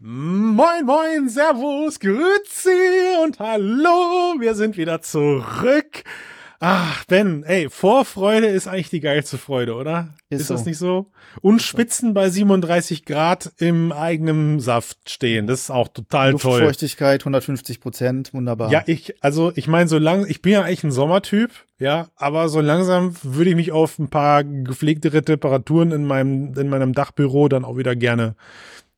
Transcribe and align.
Moin, 0.00 0.86
moin, 0.86 1.28
Servus, 1.28 1.98
Grüezi 1.98 2.70
und 3.24 3.40
Hallo, 3.40 4.36
wir 4.38 4.54
sind 4.54 4.76
wieder 4.76 5.02
zurück. 5.02 6.04
Ach, 6.60 7.04
Ben, 7.06 7.42
ey, 7.42 7.68
Vorfreude 7.68 8.46
ist 8.46 8.68
eigentlich 8.68 8.90
die 8.90 9.00
geilste 9.00 9.38
Freude, 9.38 9.74
oder? 9.74 10.14
Ist, 10.30 10.42
ist 10.42 10.50
das 10.50 10.66
nicht 10.66 10.78
so? 10.78 11.06
Und 11.40 11.62
Spitzen 11.62 12.14
bei 12.14 12.30
37 12.30 13.06
Grad 13.06 13.50
im 13.58 13.90
eigenen 13.90 14.60
Saft 14.60 15.10
stehen, 15.10 15.48
das 15.48 15.62
ist 15.62 15.70
auch 15.70 15.88
total 15.88 16.34
toll. 16.34 16.60
Luftfeuchtigkeit 16.60 17.22
150 17.22 17.80
Prozent, 17.80 18.32
wunderbar. 18.32 18.70
Ja, 18.70 18.84
ich, 18.86 19.16
also 19.20 19.50
ich 19.56 19.66
meine, 19.66 19.88
so 19.88 19.98
lang, 19.98 20.26
ich 20.28 20.42
bin 20.42 20.52
ja 20.52 20.62
eigentlich 20.62 20.84
ein 20.84 20.92
Sommertyp, 20.92 21.50
ja, 21.80 22.06
aber 22.14 22.48
so 22.48 22.60
langsam 22.60 23.16
würde 23.24 23.50
ich 23.50 23.56
mich 23.56 23.72
auf 23.72 23.98
ein 23.98 24.10
paar 24.10 24.44
gepflegtere 24.44 25.24
Temperaturen 25.24 25.90
in 25.90 26.04
meinem, 26.04 26.54
in 26.56 26.68
meinem 26.68 26.92
Dachbüro 26.92 27.48
dann 27.48 27.64
auch 27.64 27.76
wieder 27.76 27.96
gerne 27.96 28.36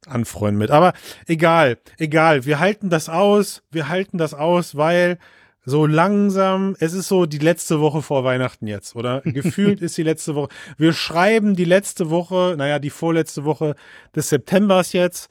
anfreuen 0.07 0.57
mit. 0.57 0.71
Aber 0.71 0.93
egal, 1.27 1.79
egal, 1.99 2.45
wir 2.45 2.59
halten 2.59 2.91
das 2.91 3.09
aus, 3.09 3.63
wir 3.71 3.89
halten 3.89 4.19
das 4.19 4.35
aus, 4.35 4.77
weil 4.77 5.19
so 5.65 5.87
langsam, 5.87 6.75
es 6.81 6.95
ist 6.95 7.09
so 7.09 7.27
die 7.27 7.39
letzte 7.39 7.81
Woche 7.81 8.03
vor 8.03 8.25
Weihnachten 8.25 8.67
jetzt, 8.67 8.97
oder? 8.97 9.21
Gefühlt 9.25 9.83
ist 9.83 9.97
die 9.97 10.03
letzte 10.03 10.35
Woche. 10.35 10.49
Wir 10.79 10.93
schreiben 10.93 11.55
die 11.55 11.65
letzte 11.65 12.11
Woche, 12.11 12.55
naja, 12.57 12.79
die 12.79 12.91
vorletzte 12.91 13.45
Woche 13.45 13.75
des 14.15 14.31
Septembers 14.31 14.93
jetzt 14.93 15.29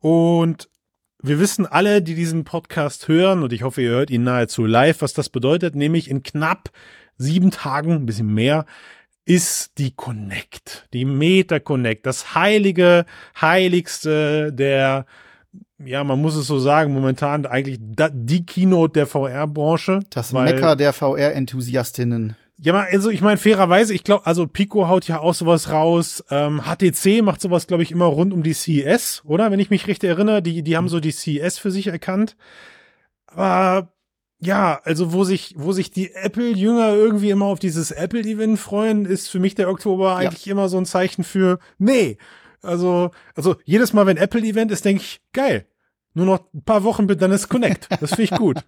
und 0.00 0.68
wir 1.20 1.40
wissen 1.40 1.66
alle, 1.66 2.00
die 2.00 2.14
diesen 2.14 2.44
Podcast 2.44 3.08
hören, 3.08 3.42
und 3.42 3.52
ich 3.52 3.64
hoffe, 3.64 3.82
ihr 3.82 3.90
hört 3.90 4.10
ihn 4.10 4.22
nahezu 4.22 4.64
live, 4.64 5.02
was 5.02 5.14
das 5.14 5.28
bedeutet, 5.30 5.74
nämlich 5.74 6.08
in 6.08 6.22
knapp 6.22 6.70
sieben 7.16 7.50
Tagen, 7.50 7.92
ein 7.92 8.06
bisschen 8.06 8.32
mehr, 8.32 8.66
ist 9.28 9.76
die 9.76 9.90
Connect, 9.90 10.88
die 10.94 11.04
Meta 11.04 11.58
Connect, 11.60 12.06
das 12.06 12.34
heilige, 12.34 13.04
heiligste 13.38 14.52
der, 14.54 15.04
ja, 15.84 16.02
man 16.02 16.20
muss 16.20 16.34
es 16.34 16.46
so 16.46 16.58
sagen, 16.58 16.94
momentan 16.94 17.44
eigentlich 17.44 17.78
die 17.78 18.46
Keynote 18.46 18.94
der 18.94 19.06
VR-Branche. 19.06 20.00
Das 20.08 20.32
Mecker 20.32 20.76
der 20.76 20.94
VR-Enthusiastinnen. 20.94 22.36
Ja, 22.60 22.74
also 22.74 23.10
ich 23.10 23.20
meine, 23.20 23.36
fairerweise, 23.36 23.92
ich 23.92 24.02
glaube, 24.02 24.24
also 24.24 24.46
Pico 24.46 24.88
haut 24.88 25.06
ja 25.06 25.20
auch 25.20 25.34
sowas 25.34 25.70
raus. 25.70 26.24
Ähm, 26.30 26.62
HTC 26.62 27.22
macht 27.22 27.42
sowas, 27.42 27.66
glaube 27.66 27.82
ich, 27.82 27.92
immer 27.92 28.06
rund 28.06 28.32
um 28.32 28.42
die 28.42 28.54
CES, 28.54 29.22
oder? 29.26 29.50
Wenn 29.50 29.60
ich 29.60 29.68
mich 29.68 29.86
richtig 29.86 30.08
erinnere, 30.08 30.40
die, 30.42 30.62
die 30.62 30.76
haben 30.76 30.88
so 30.88 31.00
die 31.00 31.12
CES 31.12 31.58
für 31.58 31.70
sich 31.70 31.88
erkannt. 31.88 32.34
Aber 33.26 33.92
ja, 34.40 34.80
also 34.84 35.12
wo 35.12 35.24
sich, 35.24 35.54
wo 35.56 35.72
sich 35.72 35.90
die 35.90 36.14
Apple-Jünger 36.14 36.94
irgendwie 36.94 37.30
immer 37.30 37.46
auf 37.46 37.58
dieses 37.58 37.90
Apple-Event 37.90 38.58
freuen, 38.58 39.04
ist 39.04 39.28
für 39.28 39.40
mich 39.40 39.54
der 39.54 39.68
Oktober 39.68 40.16
eigentlich 40.16 40.46
ja. 40.46 40.52
immer 40.52 40.68
so 40.68 40.78
ein 40.78 40.86
Zeichen 40.86 41.24
für, 41.24 41.58
nee. 41.78 42.18
Also, 42.62 43.10
also 43.34 43.56
jedes 43.64 43.92
Mal, 43.92 44.06
wenn 44.06 44.16
Apple-Event 44.16 44.70
ist, 44.70 44.84
denke 44.84 45.02
ich, 45.02 45.20
geil. 45.32 45.66
Nur 46.14 46.26
noch 46.26 46.40
ein 46.54 46.62
paar 46.62 46.84
Wochen, 46.84 47.06
dann 47.06 47.32
ist 47.32 47.48
Connect. 47.48 47.88
Das 48.00 48.10
finde 48.10 48.22
ich 48.22 48.30
gut. 48.30 48.58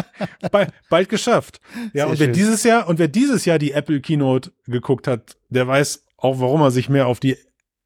bald, 0.50 0.72
bald 0.90 1.08
geschafft. 1.08 1.60
Ja, 1.92 2.04
Sehr 2.04 2.08
und 2.08 2.18
wer 2.18 2.26
schön. 2.26 2.34
dieses 2.34 2.64
Jahr, 2.64 2.88
und 2.88 2.98
wer 2.98 3.08
dieses 3.08 3.44
Jahr 3.44 3.58
die 3.58 3.72
Apple 3.72 4.00
Keynote 4.00 4.52
geguckt 4.66 5.06
hat, 5.06 5.36
der 5.48 5.66
weiß 5.66 6.04
auch, 6.16 6.40
warum 6.40 6.60
er 6.60 6.70
sich 6.70 6.88
mehr 6.88 7.06
auf 7.06 7.20
die 7.20 7.36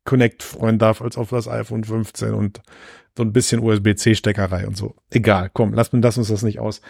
Connect 0.05 0.43
freuen 0.43 0.79
darf 0.79 1.03
als 1.03 1.17
auf 1.17 1.31
das 1.31 1.47
iPhone 1.47 1.85
15 1.85 2.35
und 2.35 2.63
so 3.17 3.23
ein 3.23 3.33
bisschen 3.33 3.61
USB-C-Steckerei 3.61 4.67
und 4.67 4.77
so. 4.77 4.97
Egal, 5.11 5.51
komm, 5.53 5.75
lass, 5.75 5.91
lass 5.93 6.19
uns 6.19 6.29
das 6.29 6.43
nicht 6.43 6.59
aus 6.59 6.81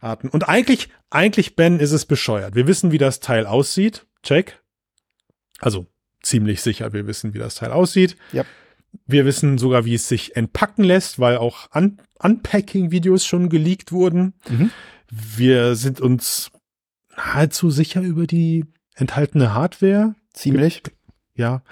atmen. 0.00 0.30
Und 0.30 0.48
eigentlich, 0.48 0.88
eigentlich, 1.10 1.56
Ben, 1.56 1.78
ist 1.78 1.92
es 1.92 2.06
bescheuert. 2.06 2.54
Wir 2.54 2.66
wissen, 2.66 2.92
wie 2.92 2.98
das 2.98 3.20
Teil 3.20 3.46
aussieht. 3.46 4.06
Check. 4.22 4.60
Also 5.58 5.86
ziemlich 6.22 6.60
sicher, 6.62 6.92
wir 6.92 7.06
wissen, 7.06 7.34
wie 7.34 7.38
das 7.38 7.54
Teil 7.54 7.70
aussieht. 7.70 8.16
Ja. 8.32 8.44
Wir 9.06 9.24
wissen 9.24 9.58
sogar, 9.58 9.84
wie 9.84 9.94
es 9.94 10.08
sich 10.08 10.36
entpacken 10.36 10.84
lässt, 10.84 11.18
weil 11.18 11.36
auch 11.36 11.68
Un 11.74 12.00
Unpacking-Videos 12.18 13.26
schon 13.26 13.50
geleakt 13.50 13.92
wurden. 13.92 14.34
Mhm. 14.48 14.70
Wir 15.10 15.76
sind 15.76 16.00
uns 16.00 16.50
nahezu 17.14 17.70
sicher 17.70 18.00
über 18.00 18.26
die 18.26 18.64
enthaltene 18.94 19.54
Hardware. 19.54 20.14
Ziemlich. 20.32 20.82
Ja. 21.34 21.62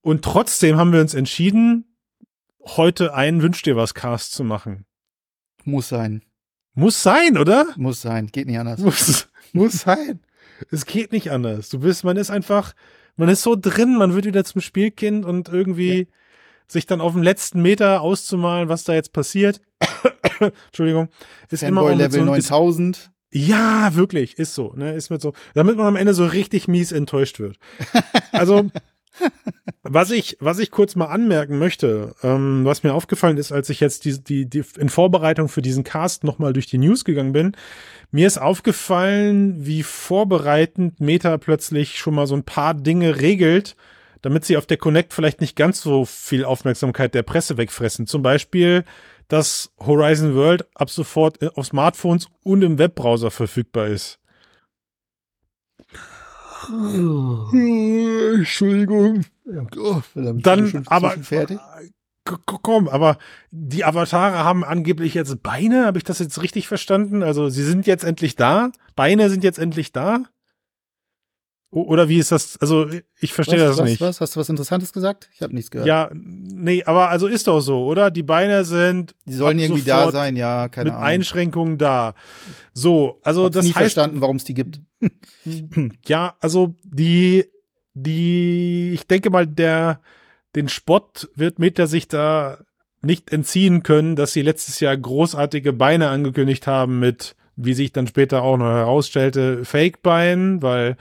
Und 0.00 0.24
trotzdem 0.24 0.76
haben 0.76 0.92
wir 0.92 1.00
uns 1.00 1.14
entschieden, 1.14 1.96
heute 2.64 3.14
einen 3.14 3.42
Wünsch 3.42 3.62
dir 3.62 3.76
was 3.76 3.94
Cast 3.94 4.32
zu 4.32 4.44
machen. 4.44 4.86
Muss 5.64 5.88
sein. 5.88 6.22
Muss 6.76 7.02
sein, 7.02 7.38
oder? 7.38 7.66
Muss 7.76 8.02
sein, 8.02 8.26
geht 8.26 8.46
nicht 8.46 8.58
anders. 8.58 8.80
Muss, 8.80 9.28
muss 9.54 9.72
sein. 9.80 10.20
Es 10.70 10.84
geht 10.84 11.10
nicht 11.10 11.30
anders. 11.30 11.70
Du 11.70 11.80
bist, 11.80 12.04
man 12.04 12.18
ist 12.18 12.30
einfach, 12.30 12.74
man 13.16 13.30
ist 13.30 13.42
so 13.42 13.56
drin, 13.58 13.96
man 13.96 14.14
wird 14.14 14.26
wieder 14.26 14.44
zum 14.44 14.60
Spielkind 14.60 15.24
und 15.24 15.48
irgendwie 15.48 16.00
ja. 16.00 16.04
sich 16.68 16.84
dann 16.84 17.00
auf 17.00 17.14
dem 17.14 17.22
letzten 17.22 17.62
Meter 17.62 18.02
auszumalen, 18.02 18.68
was 18.68 18.84
da 18.84 18.92
jetzt 18.92 19.14
passiert. 19.14 19.62
Entschuldigung. 20.66 21.08
Ist 21.50 21.60
Fanboy 21.60 21.92
immer 21.92 22.02
Level 22.02 22.20
so 22.20 22.26
9000. 22.26 23.10
Ja, 23.32 23.94
wirklich, 23.94 24.38
ist 24.38 24.54
so, 24.54 24.74
ne, 24.76 24.94
ist 24.94 25.10
mit 25.10 25.20
so, 25.20 25.32
damit 25.54 25.76
man 25.76 25.86
am 25.86 25.96
Ende 25.96 26.12
so 26.14 26.26
richtig 26.26 26.68
mies 26.68 26.92
enttäuscht 26.92 27.40
wird. 27.40 27.58
Also, 28.32 28.70
was 29.82 30.10
ich, 30.10 30.36
was 30.40 30.58
ich 30.58 30.70
kurz 30.70 30.96
mal 30.96 31.06
anmerken 31.06 31.58
möchte, 31.58 32.14
ähm, 32.22 32.64
was 32.64 32.82
mir 32.82 32.94
aufgefallen 32.94 33.36
ist, 33.36 33.52
als 33.52 33.70
ich 33.70 33.80
jetzt 33.80 34.04
die, 34.04 34.22
die, 34.22 34.48
die 34.48 34.64
in 34.78 34.88
Vorbereitung 34.88 35.48
für 35.48 35.62
diesen 35.62 35.84
Cast 35.84 36.24
nochmal 36.24 36.52
durch 36.52 36.66
die 36.66 36.78
News 36.78 37.04
gegangen 37.04 37.32
bin, 37.32 37.52
mir 38.10 38.26
ist 38.26 38.38
aufgefallen, 38.38 39.66
wie 39.66 39.82
vorbereitend 39.82 41.00
Meta 41.00 41.36
plötzlich 41.38 41.98
schon 41.98 42.14
mal 42.14 42.26
so 42.26 42.34
ein 42.34 42.44
paar 42.44 42.74
Dinge 42.74 43.20
regelt, 43.20 43.76
damit 44.22 44.44
sie 44.44 44.56
auf 44.56 44.66
der 44.66 44.76
Connect 44.76 45.12
vielleicht 45.12 45.40
nicht 45.40 45.56
ganz 45.56 45.80
so 45.80 46.04
viel 46.04 46.44
Aufmerksamkeit 46.44 47.14
der 47.14 47.22
Presse 47.22 47.56
wegfressen. 47.56 48.06
Zum 48.06 48.22
Beispiel, 48.22 48.84
dass 49.28 49.70
Horizon 49.78 50.34
World 50.34 50.66
ab 50.74 50.90
sofort 50.90 51.42
auf 51.56 51.66
Smartphones 51.66 52.28
und 52.42 52.62
im 52.62 52.78
Webbrowser 52.78 53.30
verfügbar 53.30 53.88
ist. 53.88 54.18
Entschuldigung. 58.38 59.24
Oh, 59.76 60.00
Dann, 60.14 60.84
aber, 60.86 61.10
fertig? 61.12 61.58
komm, 62.24 62.88
aber 62.88 63.18
die 63.50 63.84
Avatare 63.84 64.38
haben 64.38 64.64
angeblich 64.64 65.14
jetzt 65.14 65.42
Beine. 65.42 65.86
Habe 65.86 65.98
ich 65.98 66.04
das 66.04 66.18
jetzt 66.18 66.42
richtig 66.42 66.68
verstanden? 66.68 67.22
Also 67.22 67.48
sie 67.48 67.62
sind 67.62 67.86
jetzt 67.86 68.04
endlich 68.04 68.36
da. 68.36 68.70
Beine 68.96 69.30
sind 69.30 69.44
jetzt 69.44 69.58
endlich 69.58 69.92
da. 69.92 70.24
Oder 71.84 72.08
wie 72.08 72.18
ist 72.18 72.32
das? 72.32 72.56
Also 72.58 72.86
ich 73.20 73.34
verstehe 73.34 73.58
das 73.58 73.76
was, 73.76 73.84
nicht. 73.84 74.00
Was? 74.00 74.22
Hast 74.22 74.34
du 74.34 74.40
was 74.40 74.48
Interessantes 74.48 74.94
gesagt? 74.94 75.28
Ich 75.34 75.42
habe 75.42 75.54
nichts 75.54 75.70
gehört. 75.70 75.86
Ja, 75.86 76.10
nee, 76.14 76.82
aber 76.84 77.10
also 77.10 77.26
ist 77.26 77.46
doch 77.46 77.60
so, 77.60 77.84
oder? 77.84 78.10
Die 78.10 78.22
Beine 78.22 78.64
sind. 78.64 79.14
Die 79.26 79.34
sollen 79.34 79.58
irgendwie 79.58 79.82
da 79.82 80.10
sein, 80.10 80.36
ja, 80.36 80.68
keine 80.68 80.86
mit 80.86 80.94
Ahnung. 80.94 81.04
Mit 81.04 81.14
Einschränkungen 81.14 81.76
da. 81.76 82.14
So, 82.72 83.20
also 83.22 83.44
Hab's 83.44 83.56
das 83.56 83.64
nie 83.64 83.72
heißt. 83.72 83.78
verstanden, 83.78 84.22
warum 84.22 84.36
es 84.36 84.44
die 84.44 84.54
gibt. 84.54 84.80
ja, 86.06 86.34
also 86.40 86.74
die, 86.82 87.44
die, 87.92 88.92
ich 88.94 89.06
denke 89.06 89.28
mal, 89.28 89.46
der, 89.46 90.00
den 90.54 90.70
Spott 90.70 91.28
wird 91.34 91.58
Meta 91.58 91.86
sich 91.86 92.08
da 92.08 92.58
nicht 93.02 93.32
entziehen 93.32 93.82
können, 93.82 94.16
dass 94.16 94.32
sie 94.32 94.42
letztes 94.42 94.80
Jahr 94.80 94.96
großartige 94.96 95.74
Beine 95.74 96.08
angekündigt 96.08 96.66
haben 96.66 97.00
mit, 97.00 97.36
wie 97.54 97.74
sich 97.74 97.92
dann 97.92 98.06
später 98.06 98.42
auch 98.42 98.56
noch 98.56 98.64
herausstellte, 98.64 99.64
Fake-Beinen, 99.66 100.62
weil 100.62 100.96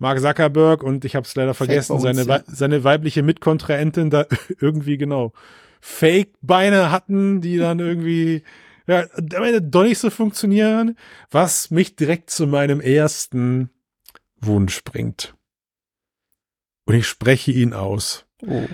Mark 0.00 0.18
Zuckerberg 0.18 0.82
und 0.82 1.04
ich 1.04 1.14
habe 1.14 1.26
es 1.26 1.34
leider 1.36 1.52
vergessen, 1.52 2.00
seine, 2.00 2.24
ja. 2.24 2.42
seine 2.46 2.84
weibliche 2.84 3.22
Mitkontrahentin 3.22 4.08
da 4.10 4.26
irgendwie 4.60 4.96
genau 4.96 5.32
Fake-Beine 5.80 6.90
hatten, 6.90 7.40
die 7.40 7.58
dann 7.58 7.78
irgendwie 7.78 8.42
ja, 8.86 9.06
doch 9.60 9.84
nicht 9.84 9.98
so 9.98 10.10
funktionieren, 10.10 10.96
was 11.30 11.70
mich 11.70 11.96
direkt 11.96 12.30
zu 12.30 12.46
meinem 12.46 12.80
ersten 12.80 13.70
Wunsch 14.40 14.82
bringt. 14.84 15.34
Und 16.86 16.94
ich 16.94 17.06
spreche 17.06 17.52
ihn 17.52 17.74
aus. 17.74 18.24
Oh. 18.44 18.66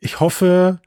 Ich 0.00 0.18
hoffe, 0.20 0.80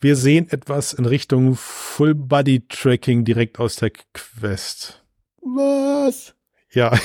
wir 0.00 0.16
sehen 0.16 0.48
etwas 0.50 0.94
in 0.94 1.04
Richtung 1.04 1.56
Full 1.56 2.14
Body 2.14 2.66
Tracking 2.66 3.24
direkt 3.24 3.60
aus 3.60 3.76
der 3.76 3.90
Quest. 3.90 5.04
Was? 5.42 6.34
Ja. 6.72 6.98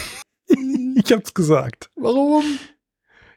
ich 0.95 1.12
hab's 1.12 1.33
gesagt. 1.33 1.89
Warum? 1.95 2.44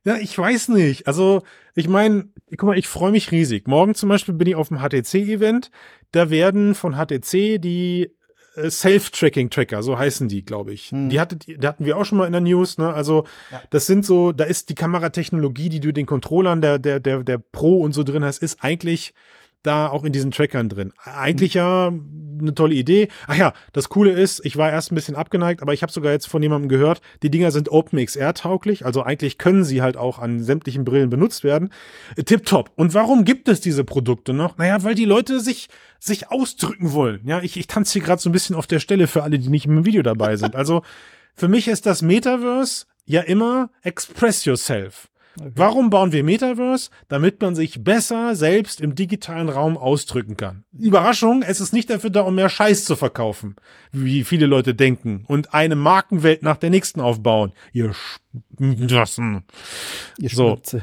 Ja, 0.04 0.16
ich 0.16 0.36
weiß 0.36 0.68
nicht. 0.68 1.06
Also, 1.06 1.42
ich 1.74 1.88
meine, 1.88 2.28
guck 2.56 2.68
mal, 2.68 2.78
ich 2.78 2.88
freue 2.88 3.12
mich 3.12 3.32
riesig. 3.32 3.66
Morgen 3.66 3.94
zum 3.94 4.08
Beispiel 4.08 4.34
bin 4.34 4.48
ich 4.48 4.54
auf 4.54 4.68
dem 4.68 4.78
HTC-Event. 4.78 5.70
Da 6.12 6.30
werden 6.30 6.74
von 6.74 6.94
HTC 6.94 7.58
die 7.58 8.10
äh, 8.56 8.70
Self-Tracking-Tracker, 8.70 9.82
so 9.82 9.98
heißen 9.98 10.28
die, 10.28 10.44
glaube 10.44 10.72
ich. 10.72 10.90
Hm. 10.90 11.08
Die, 11.08 11.18
hatte, 11.18 11.36
die 11.36 11.58
hatten 11.66 11.86
wir 11.86 11.96
auch 11.96 12.04
schon 12.04 12.18
mal 12.18 12.26
in 12.26 12.32
der 12.32 12.42
News, 12.42 12.76
ne? 12.76 12.92
Also, 12.92 13.24
ja. 13.50 13.62
das 13.70 13.86
sind 13.86 14.04
so, 14.04 14.32
da 14.32 14.44
ist 14.44 14.68
die 14.68 14.74
Kameratechnologie, 14.74 15.70
die 15.70 15.80
du 15.80 15.92
den 15.92 16.06
Controllern 16.06 16.60
der, 16.60 16.78
der, 16.78 17.00
der, 17.00 17.24
der 17.24 17.38
Pro 17.38 17.80
und 17.80 17.92
so 17.92 18.02
drin 18.02 18.24
hast, 18.24 18.42
ist 18.42 18.62
eigentlich 18.62 19.14
da 19.64 19.88
auch 19.88 20.04
in 20.04 20.12
diesen 20.12 20.30
Trackern 20.30 20.68
drin. 20.68 20.92
Eigentlich 21.02 21.54
ja 21.54 21.92
eine 22.40 22.54
tolle 22.54 22.74
Idee. 22.74 23.08
Ach 23.26 23.34
ja, 23.34 23.52
das 23.72 23.88
Coole 23.88 24.12
ist, 24.12 24.44
ich 24.44 24.56
war 24.56 24.70
erst 24.70 24.92
ein 24.92 24.94
bisschen 24.94 25.16
abgeneigt, 25.16 25.62
aber 25.62 25.72
ich 25.72 25.82
habe 25.82 25.90
sogar 25.90 26.12
jetzt 26.12 26.26
von 26.26 26.42
jemandem 26.42 26.68
gehört, 26.68 27.00
die 27.22 27.30
Dinger 27.30 27.50
sind 27.50 27.70
OpenXR-tauglich, 27.70 28.84
also 28.84 29.02
eigentlich 29.02 29.38
können 29.38 29.64
sie 29.64 29.82
halt 29.82 29.96
auch 29.96 30.18
an 30.18 30.42
sämtlichen 30.42 30.84
Brillen 30.84 31.10
benutzt 31.10 31.44
werden. 31.44 31.70
Tipptopp. 32.22 32.70
Und 32.76 32.94
warum 32.94 33.24
gibt 33.24 33.48
es 33.48 33.60
diese 33.60 33.84
Produkte 33.84 34.34
noch? 34.34 34.58
Naja, 34.58 34.82
weil 34.84 34.94
die 34.94 35.06
Leute 35.06 35.40
sich, 35.40 35.68
sich 35.98 36.30
ausdrücken 36.30 36.92
wollen. 36.92 37.22
Ja, 37.24 37.40
ich, 37.40 37.56
ich 37.56 37.66
tanze 37.66 37.94
hier 37.94 38.02
gerade 38.02 38.20
so 38.20 38.28
ein 38.28 38.32
bisschen 38.32 38.56
auf 38.56 38.66
der 38.66 38.80
Stelle 38.80 39.06
für 39.06 39.22
alle, 39.22 39.38
die 39.38 39.48
nicht 39.48 39.66
im 39.66 39.84
Video 39.86 40.02
dabei 40.02 40.36
sind. 40.36 40.54
Also 40.54 40.82
für 41.34 41.48
mich 41.48 41.68
ist 41.68 41.86
das 41.86 42.02
Metaverse 42.02 42.84
ja 43.06 43.22
immer 43.22 43.70
Express 43.82 44.44
Yourself. 44.44 45.08
Okay. 45.38 45.50
Warum 45.56 45.90
bauen 45.90 46.12
wir 46.12 46.22
Metaverse? 46.22 46.90
Damit 47.08 47.42
man 47.42 47.54
sich 47.54 47.82
besser 47.82 48.36
selbst 48.36 48.80
im 48.80 48.94
digitalen 48.94 49.48
Raum 49.48 49.76
ausdrücken 49.76 50.36
kann. 50.36 50.64
Überraschung, 50.72 51.42
es 51.42 51.60
ist 51.60 51.72
nicht 51.72 51.90
dafür 51.90 52.10
da, 52.10 52.20
um 52.22 52.36
mehr 52.36 52.48
Scheiß 52.48 52.84
zu 52.84 52.94
verkaufen, 52.94 53.56
wie 53.90 54.24
viele 54.24 54.46
Leute 54.46 54.74
denken 54.74 55.24
und 55.26 55.52
eine 55.52 55.76
Markenwelt 55.76 56.42
nach 56.42 56.56
der 56.56 56.70
nächsten 56.70 57.00
aufbauen. 57.00 57.52
Ihr 57.72 57.92
Schmitzen. 58.56 59.44
Ihr 60.18 60.30
Schmitze. 60.30 60.82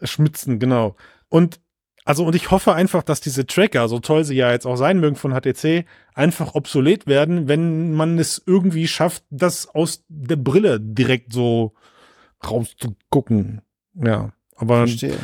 So. 0.00 0.06
Schmitzen, 0.06 0.58
genau. 0.58 0.96
Und 1.28 1.60
also, 2.04 2.24
und 2.24 2.36
ich 2.36 2.52
hoffe 2.52 2.72
einfach, 2.72 3.02
dass 3.02 3.20
diese 3.20 3.46
Tracker, 3.46 3.88
so 3.88 3.98
toll 3.98 4.22
sie 4.22 4.36
ja 4.36 4.52
jetzt 4.52 4.64
auch 4.64 4.76
sein 4.76 5.00
mögen 5.00 5.16
von 5.16 5.32
HTC, 5.32 5.86
einfach 6.14 6.54
obsolet 6.54 7.08
werden, 7.08 7.48
wenn 7.48 7.94
man 7.94 8.16
es 8.20 8.40
irgendwie 8.46 8.86
schafft, 8.86 9.24
das 9.28 9.66
aus 9.66 10.04
der 10.08 10.36
Brille 10.36 10.78
direkt 10.80 11.32
so 11.32 11.74
rauszugucken. 12.48 13.62
Ja, 14.02 14.32
aber 14.56 14.86
Verstehe. 14.86 15.16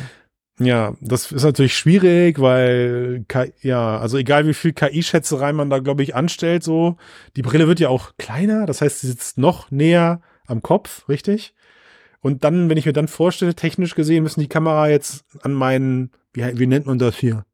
ja, 0.59 0.93
das 1.01 1.31
ist 1.31 1.43
natürlich 1.43 1.75
schwierig, 1.75 2.39
weil 2.39 3.25
ja, 3.61 3.97
also 3.97 4.17
egal 4.17 4.47
wie 4.47 4.53
viel 4.53 4.73
KI-Schätzerei 4.73 5.53
man 5.53 5.69
da 5.69 5.79
glaube 5.79 6.03
ich 6.03 6.15
anstellt, 6.15 6.63
so 6.63 6.97
die 7.35 7.41
Brille 7.41 7.67
wird 7.67 7.79
ja 7.79 7.89
auch 7.89 8.13
kleiner, 8.17 8.65
das 8.65 8.81
heißt, 8.81 9.01
sie 9.01 9.07
sitzt 9.07 9.37
noch 9.37 9.71
näher 9.71 10.21
am 10.47 10.61
Kopf, 10.61 11.07
richtig? 11.09 11.53
Und 12.19 12.43
dann, 12.43 12.69
wenn 12.69 12.77
ich 12.77 12.85
mir 12.85 12.93
dann 12.93 13.09
vorstelle, 13.09 13.53
technisch 13.53 13.95
gesehen 13.95 14.23
müssen 14.23 14.39
die 14.39 14.47
Kamera 14.47 14.89
jetzt 14.89 15.25
an 15.41 15.53
meinen, 15.53 16.11
wie, 16.31 16.57
wie 16.57 16.67
nennt 16.67 16.85
man 16.85 16.97
das 16.97 17.17
hier? 17.17 17.45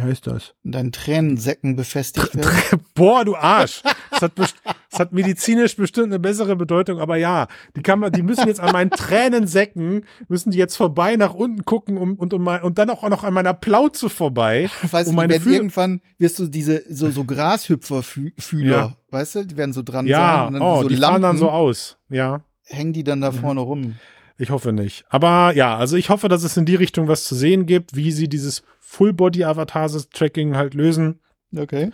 Wie 0.00 0.06
heißt 0.08 0.26
das? 0.26 0.54
Dein 0.64 0.92
Tränensäcken 0.92 1.76
befestigt 1.76 2.34
werden. 2.34 2.80
Boah, 2.94 3.22
du 3.24 3.36
Arsch. 3.36 3.82
Das 4.10 4.22
hat, 4.22 4.32
das 4.38 4.54
hat 4.98 5.12
medizinisch 5.12 5.76
bestimmt 5.76 6.06
eine 6.06 6.18
bessere 6.18 6.56
Bedeutung, 6.56 7.00
aber 7.00 7.16
ja, 7.16 7.48
die 7.76 7.82
kann 7.82 7.98
man, 7.98 8.10
die 8.10 8.22
müssen 8.22 8.46
jetzt 8.46 8.60
an 8.60 8.72
meinen 8.72 8.90
Tränensäcken, 8.90 10.06
müssen 10.28 10.52
die 10.52 10.58
jetzt 10.58 10.76
vorbei 10.76 11.16
nach 11.16 11.34
unten 11.34 11.66
gucken 11.66 11.98
um, 11.98 12.14
und, 12.14 12.32
um, 12.32 12.46
und 12.46 12.78
dann 12.78 12.88
auch 12.88 13.06
noch 13.10 13.24
an 13.24 13.34
meiner 13.34 13.52
Plauze 13.52 14.08
vorbei. 14.08 14.70
Weißt 14.90 15.10
um 15.10 15.16
du, 15.16 15.28
wenn 15.28 15.52
irgendwann 15.52 16.00
wirst 16.16 16.38
du 16.38 16.46
diese, 16.46 16.82
so, 16.88 17.10
so 17.10 17.24
Grashüpferfühler, 17.24 18.76
ja. 18.76 18.96
weißt 19.10 19.34
du, 19.34 19.46
die 19.46 19.56
werden 19.56 19.74
so 19.74 19.82
dran 19.82 20.06
ja, 20.06 20.48
sein. 20.50 20.54
Ja, 20.54 20.60
oh, 20.62 20.82
so 20.82 20.88
die 20.88 20.94
Lampen, 20.94 21.12
fahren 21.12 21.22
dann 21.22 21.36
so 21.36 21.50
aus, 21.50 21.98
ja. 22.08 22.42
Hängen 22.64 22.92
die 22.92 23.04
dann 23.04 23.20
da 23.20 23.32
vorne 23.32 23.60
rum. 23.60 23.96
Ich 24.40 24.48
hoffe 24.48 24.72
nicht. 24.72 25.04
Aber 25.10 25.52
ja, 25.54 25.76
also 25.76 25.96
ich 25.96 26.08
hoffe, 26.08 26.28
dass 26.28 26.44
es 26.44 26.56
in 26.56 26.64
die 26.64 26.74
Richtung 26.74 27.08
was 27.08 27.24
zu 27.24 27.34
sehen 27.34 27.66
gibt, 27.66 27.94
wie 27.94 28.10
sie 28.10 28.26
dieses 28.26 28.62
Full-Body-Avatar-Tracking 28.80 30.56
halt 30.56 30.72
lösen. 30.72 31.20
Okay. 31.54 31.90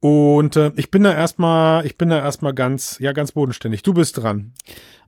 Und 0.00 0.56
äh, 0.56 0.72
ich 0.74 0.90
bin 0.90 1.04
da 1.04 1.14
erstmal, 1.14 1.86
ich 1.86 1.96
bin 1.96 2.10
da 2.10 2.18
erstmal 2.18 2.52
ganz, 2.52 2.98
ja, 2.98 3.12
ganz 3.12 3.30
bodenständig. 3.30 3.82
Du 3.84 3.94
bist 3.94 4.18
dran. 4.18 4.54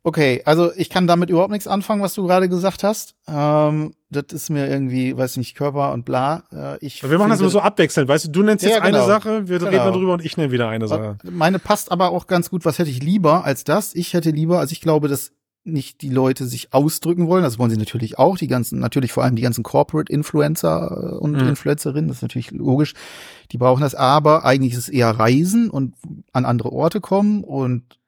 Okay, 0.05 0.43
also 0.45 0.73
ich 0.77 0.91
kann 0.91 1.09
damit 1.09 1.29
überhaupt 1.29 1.51
nichts 1.51 1.67
anfangen, 1.67 2.03
was 2.03 2.15
du 2.15 2.25
gerade 2.25 2.49
gesagt 2.49 2.85
hast. 2.85 3.17
Ähm, 3.27 3.95
das 4.09 4.27
ist 4.31 4.49
mir 4.49 4.69
irgendwie, 4.69 5.17
weiß 5.17 5.39
nicht, 5.39 5.57
Körper 5.57 5.93
und 5.93 6.05
bla. 6.05 6.45
Äh, 6.53 6.79
ich 6.87 7.03
wir 7.03 7.19
machen 7.19 7.31
das 7.31 7.41
immer 7.41 7.51
so 7.51 7.61
abwechselnd, 7.61 8.09
weißt 8.09 8.27
du, 8.27 8.31
du 8.31 8.43
nennst 8.45 8.65
jetzt 8.65 8.77
ja, 8.77 8.81
genau. 8.81 8.99
eine 8.99 9.07
Sache, 9.07 9.49
wir 9.49 9.59
genau. 9.59 9.71
reden 9.71 9.93
darüber 9.93 10.13
und 10.15 10.25
ich 10.25 10.37
nenne 10.37 10.53
wieder 10.53 10.69
eine 10.69 10.87
Sache. 10.87 11.19
Meine 11.29 11.59
passt 11.59 11.91
aber 11.91 12.11
auch 12.11 12.29
ganz 12.29 12.49
gut. 12.49 12.65
Was 12.65 12.79
hätte 12.79 12.91
ich 12.91 13.03
lieber 13.03 13.45
als 13.45 13.65
das? 13.65 13.95
Ich 13.97 14.15
hätte 14.15 14.31
lieber, 14.31 14.61
also 14.61 14.73
ich 14.73 14.81
glaube, 14.81 15.09
dass 15.09 15.33
nicht 15.69 16.03
die 16.03 16.09
Leute 16.09 16.47
sich 16.47 16.73
ausdrücken 16.73 17.29
wollen. 17.29 17.43
Das 17.43 17.59
wollen 17.59 17.71
sie 17.71 17.77
natürlich 17.77 18.19
auch. 18.19 18.37
Die 18.37 18.49
ganzen, 18.49 18.79
natürlich 18.79 19.13
vor 19.13 19.25
allem 19.25 19.37
die 19.37 19.43
ganzen 19.43 19.63
Corporate 19.63 20.13
Influencer 20.13 21.13
äh, 21.15 21.17
und 21.17 21.33
mhm. 21.33 21.49
Influencerinnen. 21.49 22.09
Das 22.09 22.19
ist 22.19 22.23
natürlich 22.23 22.51
logisch. 22.51 22.95
Die 23.53 23.59
brauchen 23.59 23.83
das. 23.83 23.95
Aber 23.95 24.45
eigentlich 24.45 24.73
ist 24.73 24.81
es 24.81 24.89
eher 24.89 25.11
Reisen 25.11 25.71
und 25.71 25.95
an 26.33 26.45
andere 26.45 26.73
Orte 26.73 27.01
kommen 27.01 27.45
und 27.45 27.99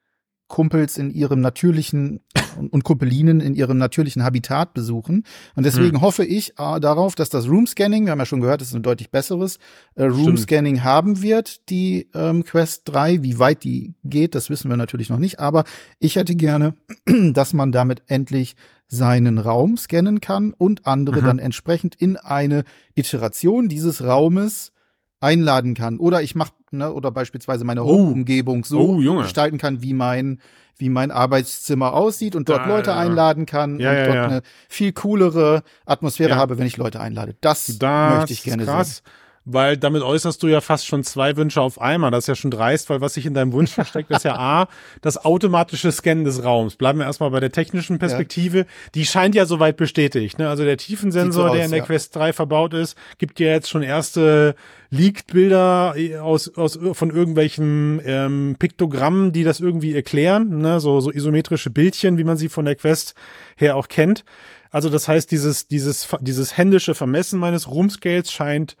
Kumpels 0.47 0.97
in 0.97 1.11
ihrem 1.11 1.39
natürlichen 1.39 2.19
und 2.57 2.83
Kumpelinen 2.83 3.39
in 3.39 3.55
ihrem 3.55 3.77
natürlichen 3.77 4.23
Habitat 4.23 4.73
besuchen. 4.73 5.23
Und 5.55 5.65
deswegen 5.65 5.97
hm. 5.97 6.01
hoffe 6.01 6.25
ich 6.25 6.51
äh, 6.57 6.79
darauf, 6.79 7.15
dass 7.15 7.29
das 7.29 7.47
Room 7.47 7.67
Scanning, 7.67 8.05
wir 8.05 8.11
haben 8.11 8.19
ja 8.19 8.25
schon 8.25 8.41
gehört, 8.41 8.61
das 8.61 8.69
ist 8.69 8.75
ein 8.75 8.83
deutlich 8.83 9.11
besseres, 9.11 9.59
äh, 9.95 10.03
Room 10.03 10.37
Scanning 10.37 10.83
haben 10.83 11.21
wird, 11.21 11.69
die 11.69 12.09
ähm, 12.13 12.43
Quest 12.43 12.83
3. 12.85 13.23
Wie 13.23 13.39
weit 13.39 13.63
die 13.63 13.93
geht, 14.03 14.35
das 14.35 14.49
wissen 14.49 14.69
wir 14.69 14.77
natürlich 14.77 15.09
noch 15.09 15.19
nicht. 15.19 15.39
Aber 15.39 15.63
ich 15.99 16.15
hätte 16.15 16.35
gerne, 16.35 16.75
dass 17.33 17.53
man 17.53 17.71
damit 17.71 18.03
endlich 18.07 18.55
seinen 18.87 19.37
Raum 19.37 19.77
scannen 19.77 20.19
kann 20.19 20.53
und 20.53 20.85
andere 20.85 21.21
mhm. 21.21 21.25
dann 21.25 21.39
entsprechend 21.39 21.95
in 21.95 22.17
eine 22.17 22.65
Iteration 22.93 23.69
dieses 23.69 24.03
Raumes 24.03 24.73
einladen 25.21 25.75
kann. 25.75 25.97
Oder 25.97 26.21
ich 26.21 26.35
mache, 26.35 26.51
ne, 26.71 26.91
oder 26.91 27.11
beispielsweise 27.11 27.63
meine 27.63 27.83
oh. 27.83 27.87
Home-Umgebung 27.87 28.65
so 28.65 28.79
oh, 28.79 29.21
gestalten 29.21 29.57
kann, 29.57 29.81
wie 29.81 29.93
mein, 29.93 30.39
wie 30.77 30.89
mein 30.89 31.11
Arbeitszimmer 31.11 31.93
aussieht 31.93 32.35
und 32.35 32.49
dort 32.49 32.65
da, 32.65 32.67
Leute 32.67 32.89
ja. 32.91 32.97
einladen 32.97 33.45
kann 33.45 33.79
ja, 33.79 33.91
und 33.91 33.97
ja, 33.97 34.05
dort 34.05 34.17
eine 34.17 34.41
viel 34.67 34.91
coolere 34.93 35.63
Atmosphäre 35.85 36.35
habe, 36.35 36.57
wenn 36.57 36.67
ich 36.67 36.77
Leute 36.77 36.99
einlade. 36.99 37.35
Das, 37.41 37.77
das 37.77 38.15
möchte 38.15 38.33
ich 38.33 38.43
gerne 38.43 38.65
krass. 38.65 38.97
sehen 38.97 39.20
weil 39.45 39.77
damit 39.77 40.03
äußerst 40.03 40.41
du 40.43 40.47
ja 40.47 40.61
fast 40.61 40.85
schon 40.85 41.03
zwei 41.03 41.35
Wünsche 41.35 41.61
auf 41.61 41.81
einmal. 41.81 42.11
Das 42.11 42.25
ist 42.25 42.27
ja 42.27 42.35
schon 42.35 42.51
dreist, 42.51 42.89
weil 42.89 43.01
was 43.01 43.15
sich 43.15 43.25
in 43.25 43.33
deinem 43.33 43.53
Wunsch 43.53 43.71
versteckt, 43.71 44.11
ist 44.11 44.23
ja 44.23 44.35
A, 44.35 44.67
das 45.01 45.23
automatische 45.23 45.91
Scannen 45.91 46.23
des 46.23 46.43
Raums. 46.43 46.75
Bleiben 46.75 46.99
wir 46.99 47.05
erstmal 47.05 47.31
bei 47.31 47.39
der 47.39 47.51
technischen 47.51 47.97
Perspektive. 47.97 48.59
Ja. 48.59 48.65
Die 48.95 49.05
scheint 49.05 49.33
ja 49.33 49.45
soweit 49.45 49.77
bestätigt. 49.77 50.37
Ne? 50.37 50.47
Also 50.47 50.63
der 50.63 50.77
Tiefensensor, 50.77 51.43
so 51.43 51.49
aus, 51.49 51.55
der 51.55 51.65
in 51.65 51.71
der 51.71 51.79
ja. 51.79 51.85
Quest 51.85 52.15
3 52.15 52.33
verbaut 52.33 52.73
ist, 52.73 52.95
gibt 53.17 53.39
ja 53.39 53.47
jetzt 53.47 53.69
schon 53.69 53.81
erste 53.81 54.55
Leaked-Bilder 54.91 55.95
aus, 56.21 56.55
aus, 56.55 56.77
von 56.93 57.09
irgendwelchen 57.09 58.01
ähm, 58.05 58.55
Piktogrammen, 58.59 59.31
die 59.31 59.43
das 59.43 59.59
irgendwie 59.59 59.95
erklären. 59.95 60.59
Ne? 60.59 60.79
So, 60.79 60.99
so 60.99 61.11
isometrische 61.11 61.71
Bildchen, 61.71 62.17
wie 62.17 62.23
man 62.23 62.37
sie 62.37 62.49
von 62.49 62.65
der 62.65 62.75
Quest 62.75 63.15
her 63.55 63.75
auch 63.75 63.87
kennt. 63.87 64.23
Also 64.69 64.89
das 64.89 65.07
heißt, 65.07 65.31
dieses, 65.31 65.67
dieses, 65.67 66.07
dieses 66.21 66.57
händische 66.57 66.95
Vermessen 66.95 67.39
meines 67.39 67.69
Roomscales 67.69 68.31
scheint 68.31 68.77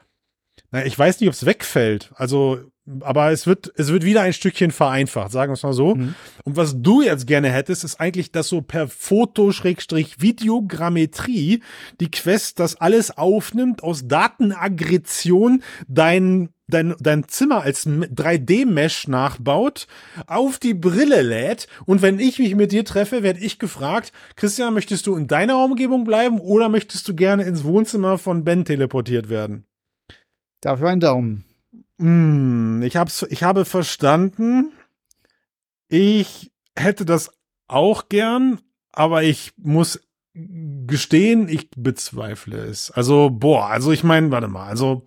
naja, 0.71 0.85
ich 0.85 0.97
weiß 0.97 1.19
nicht, 1.19 1.27
ob 1.27 1.33
es 1.33 1.45
wegfällt. 1.45 2.11
Also, 2.15 2.59
aber 3.01 3.31
es 3.31 3.45
wird, 3.45 3.71
es 3.75 3.89
wird 3.89 4.05
wieder 4.05 4.21
ein 4.21 4.31
Stückchen 4.33 4.71
vereinfacht, 4.71 5.31
sagen 5.31 5.51
wir 5.51 5.55
es 5.55 5.63
mal 5.63 5.73
so. 5.73 5.95
Mhm. 5.95 6.15
Und 6.45 6.55
was 6.55 6.81
du 6.81 7.01
jetzt 7.01 7.27
gerne 7.27 7.51
hättest, 7.51 7.83
ist 7.83 7.99
eigentlich, 7.99 8.31
dass 8.31 8.47
so 8.47 8.61
per 8.61 8.87
Foto-Videogrammetrie 8.87 11.61
die 11.99 12.11
Quest 12.11 12.59
das 12.59 12.79
alles 12.79 13.17
aufnimmt, 13.17 13.83
aus 13.83 14.07
Datenaggression 14.07 15.61
dein 15.87 16.49
dein, 16.67 16.93
dein 17.01 17.27
Zimmer 17.27 17.63
als 17.63 17.85
3D-Mesh 17.85 19.09
nachbaut, 19.09 19.87
auf 20.25 20.57
die 20.57 20.73
Brille 20.73 21.21
lädt 21.21 21.67
und 21.85 22.01
wenn 22.01 22.17
ich 22.17 22.39
mich 22.39 22.55
mit 22.55 22.71
dir 22.71 22.85
treffe, 22.85 23.23
werde 23.23 23.41
ich 23.41 23.59
gefragt, 23.59 24.13
Christian, 24.37 24.73
möchtest 24.73 25.05
du 25.05 25.17
in 25.17 25.27
deiner 25.27 25.61
Umgebung 25.61 26.05
bleiben 26.05 26.39
oder 26.39 26.69
möchtest 26.69 27.09
du 27.09 27.13
gerne 27.13 27.43
ins 27.43 27.65
Wohnzimmer 27.65 28.17
von 28.17 28.45
Ben 28.45 28.63
teleportiert 28.63 29.27
werden? 29.27 29.65
Dafür 30.61 30.89
einen 30.89 31.01
Daumen. 31.01 31.45
Mm, 31.97 32.81
ich, 32.83 32.95
hab's, 32.95 33.25
ich 33.29 33.43
habe 33.43 33.65
verstanden. 33.65 34.71
Ich 35.87 36.51
hätte 36.75 37.05
das 37.05 37.31
auch 37.67 38.09
gern, 38.09 38.61
aber 38.91 39.23
ich 39.23 39.53
muss 39.57 39.99
gestehen, 40.33 41.49
ich 41.49 41.69
bezweifle 41.71 42.57
es. 42.57 42.91
Also, 42.91 43.29
boah, 43.29 43.67
also 43.67 43.91
ich 43.91 44.03
meine, 44.03 44.31
warte 44.31 44.47
mal, 44.47 44.67
also 44.67 45.03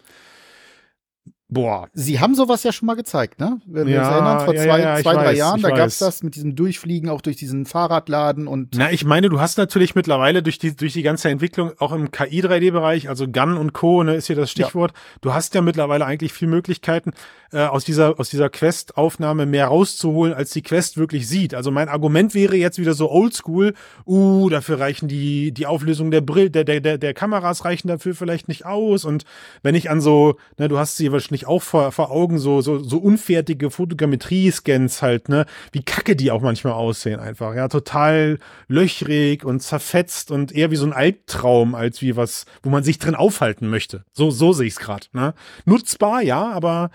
Boah. 1.55 1.89
Sie 1.93 2.19
haben 2.19 2.35
sowas 2.35 2.65
ja 2.65 2.73
schon 2.73 2.87
mal 2.87 2.95
gezeigt, 2.95 3.39
ne? 3.39 3.61
Wenn 3.65 3.87
wir 3.87 3.95
ja, 3.95 4.01
uns 4.01 4.11
erinnern, 4.11 4.41
vor 4.45 4.55
zwei, 4.55 4.67
ja, 4.67 4.79
ja, 4.79 5.03
zwei 5.03 5.15
drei 5.15 5.25
weiß, 5.27 5.39
Jahren, 5.39 5.63
da 5.63 5.71
gab 5.71 5.87
es 5.87 5.99
das 5.99 6.25
mit 6.25 6.35
diesem 6.35 6.57
Durchfliegen 6.57 7.09
auch 7.09 7.21
durch 7.21 7.37
diesen 7.37 7.65
Fahrradladen 7.65 8.49
und. 8.49 8.75
Na, 8.77 8.91
ich 8.91 9.05
meine, 9.05 9.29
du 9.29 9.41
hast 9.41 9.57
natürlich 9.57 9.95
mittlerweile 9.95 10.43
durch 10.43 10.59
die, 10.59 10.75
durch 10.75 10.95
die 10.95 11.03
ganze 11.03 11.29
Entwicklung 11.29 11.71
auch 11.79 11.93
im 11.93 12.11
KI-3D-Bereich, 12.11 13.09
also 13.09 13.29
Gun 13.29 13.57
und 13.57 13.73
Co., 13.73 14.03
ne, 14.03 14.17
ist 14.17 14.27
hier 14.27 14.37
das 14.37 14.51
Stichwort. 14.51 14.93
Du 15.21 15.33
hast 15.33 15.55
ja 15.55 15.63
mittlerweile 15.63 16.05
eigentlich 16.05 16.33
viel 16.33 16.49
Möglichkeiten, 16.49 17.13
äh, 17.55 17.67
aus 17.67 17.85
dieser, 17.85 18.19
aus 18.19 18.31
dieser 18.31 18.51
Quest-Aufnahme 18.51 19.47
mehr 19.47 19.69
rauszuholen, 19.69 20.35
als 20.35 20.51
die 20.51 20.63
Quest 20.63 20.97
wirklich 20.97 21.29
sieht. 21.29 21.55
Also 21.55 21.71
mein 21.71 21.89
Argument 21.89 22.35
wäre 22.35 22.57
jetzt 22.57 22.79
wieder 22.79 22.95
so 22.95 23.11
oldschool, 23.11 23.75
uh, 24.07 24.49
dafür 24.49 24.81
reichen 24.81 25.09
die, 25.09 25.53
die 25.53 25.67
Auflösung 25.67 26.11
der 26.11 26.21
Brill, 26.21 26.51
der, 26.51 26.65
der, 26.65 26.81
der, 26.81 26.99
der 26.99 27.15
Kameras 27.15 27.65
reichen 27.65 27.89
dafür 27.89 28.15
vielleicht 28.15 28.49
nicht 28.49 28.67
aus. 28.67 29.05
Und 29.05 29.25
wenn 29.63 29.75
ich 29.75 29.89
an 29.89 30.01
so, 30.01 30.37
ne, 30.59 30.69
du 30.69 30.79
hast 30.79 30.97
sie 30.97 31.13
wahrscheinlich 31.13 31.45
ich 31.45 31.47
auch 31.47 31.63
vor, 31.63 31.93
vor 31.93 32.11
Augen, 32.11 32.39
so, 32.39 32.61
so, 32.61 32.83
so 32.83 32.99
unfertige 32.99 33.71
Fotogrammetrie-Scans 33.71 35.03
halt, 35.03 35.29
ne, 35.29 35.47
wie 35.73 35.83
kacke 35.83 36.17
die 36.17 36.31
auch 36.31 36.41
manchmal 36.41 36.73
aussehen 36.73 37.21
einfach, 37.21 37.55
ja, 37.55 37.69
total 37.69 38.39
löchrig 38.69 39.45
und 39.45 39.61
zerfetzt 39.61 40.31
und 40.31 40.53
eher 40.53 40.71
wie 40.71 40.77
so 40.77 40.87
ein 40.87 40.93
Albtraum, 40.93 41.75
als 41.75 42.03
wie 42.03 42.17
was, 42.17 42.47
wo 42.63 42.71
man 42.71 42.83
sich 42.83 42.99
drin 42.99 43.15
aufhalten 43.15 43.69
möchte. 43.69 44.05
So, 44.13 44.31
so 44.31 44.53
sehe 44.53 44.67
ich's 44.67 44.79
gerade, 44.79 45.07
ne. 45.13 45.35
Nutzbar, 45.65 46.23
ja, 46.23 46.51
aber 46.51 46.91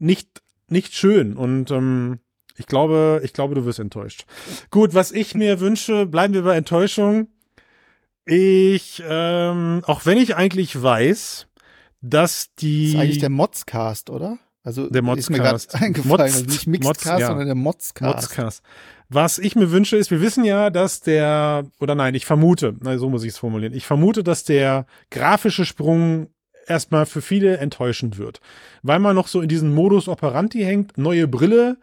nicht, 0.00 0.42
nicht 0.68 0.94
schön 0.94 1.36
und, 1.36 1.70
ähm, 1.70 2.18
ich 2.56 2.66
glaube, 2.66 3.22
ich 3.24 3.32
glaube, 3.32 3.54
du 3.54 3.64
wirst 3.64 3.78
enttäuscht. 3.78 4.26
Gut, 4.70 4.92
was 4.92 5.12
ich 5.12 5.34
mir 5.34 5.60
wünsche, 5.60 6.04
bleiben 6.04 6.34
wir 6.34 6.42
bei 6.42 6.56
Enttäuschung. 6.56 7.28
Ich, 8.26 9.02
ähm, 9.08 9.82
auch 9.86 10.04
wenn 10.04 10.18
ich 10.18 10.36
eigentlich 10.36 10.80
weiß, 10.80 11.46
dass 12.02 12.54
die. 12.56 12.92
Das 12.92 12.94
ist 12.94 13.00
eigentlich 13.00 13.18
der 13.18 13.30
Modscast, 13.30 14.10
oder? 14.10 14.38
Also 14.62 14.90
der 14.90 15.00
Modscast. 15.00 15.30
ist 15.30 15.30
mir 15.30 15.38
gerade 15.38 15.62
eingefallen, 15.84 16.08
Mods, 16.08 16.20
also 16.20 16.44
nicht 16.44 16.66
Mixedcast, 16.66 17.06
Mods, 17.06 17.20
ja. 17.20 17.26
sondern 17.28 17.46
der 17.46 17.54
Modscast. 17.54 18.14
Modscast. 18.14 18.62
Was 19.08 19.38
ich 19.38 19.56
mir 19.56 19.70
wünsche, 19.70 19.96
ist, 19.96 20.10
wir 20.10 20.20
wissen 20.20 20.44
ja, 20.44 20.70
dass 20.70 21.00
der, 21.00 21.64
oder 21.80 21.94
nein, 21.94 22.14
ich 22.14 22.26
vermute, 22.26 22.76
na, 22.80 22.96
so 22.98 23.08
muss 23.08 23.24
ich 23.24 23.30
es 23.30 23.38
formulieren, 23.38 23.72
ich 23.72 23.86
vermute, 23.86 24.22
dass 24.22 24.44
der 24.44 24.86
grafische 25.10 25.64
Sprung 25.64 26.28
erstmal 26.70 27.04
für 27.06 27.20
viele 27.20 27.58
enttäuschend 27.58 28.18
wird, 28.18 28.40
weil 28.82 28.98
man 28.98 29.16
noch 29.16 29.28
so 29.28 29.40
in 29.40 29.48
diesen 29.48 29.74
Modus 29.74 30.08
operandi 30.08 30.62
hängt, 30.64 30.96
neue 30.96 31.28
Brille 31.28 31.76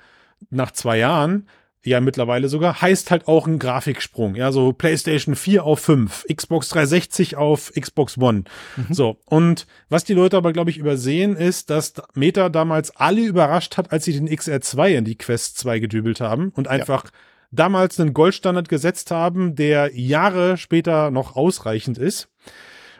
nach 0.49 0.71
zwei 0.71 0.97
Jahren 0.97 1.47
ja 1.87 2.01
mittlerweile 2.01 2.49
sogar, 2.49 2.81
heißt 2.81 3.11
halt 3.11 3.27
auch 3.27 3.47
ein 3.47 3.59
Grafiksprung. 3.59 4.35
Ja, 4.35 4.51
so 4.51 4.73
PlayStation 4.73 5.35
4 5.35 5.63
auf 5.63 5.79
5, 5.79 6.25
Xbox 6.33 6.69
360 6.69 7.37
auf 7.37 7.71
Xbox 7.79 8.17
One. 8.17 8.43
Mhm. 8.75 8.93
So. 8.93 9.17
Und 9.25 9.67
was 9.89 10.03
die 10.03 10.13
Leute 10.13 10.37
aber, 10.37 10.53
glaube 10.53 10.69
ich, 10.69 10.77
übersehen, 10.77 11.35
ist, 11.35 11.69
dass 11.69 11.93
Meta 12.13 12.49
damals 12.49 12.95
alle 12.95 13.21
überrascht 13.21 13.77
hat, 13.77 13.91
als 13.91 14.05
sie 14.05 14.13
den 14.13 14.29
XR2 14.29 14.97
in 14.97 15.05
die 15.05 15.17
Quest 15.17 15.57
2 15.59 15.79
gedübelt 15.79 16.19
haben 16.19 16.49
und 16.49 16.67
einfach 16.67 17.05
ja. 17.05 17.11
damals 17.51 17.99
einen 17.99 18.13
Goldstandard 18.13 18.69
gesetzt 18.69 19.11
haben, 19.11 19.55
der 19.55 19.91
Jahre 19.97 20.57
später 20.57 21.09
noch 21.11 21.35
ausreichend 21.35 21.97
ist. 21.97 22.27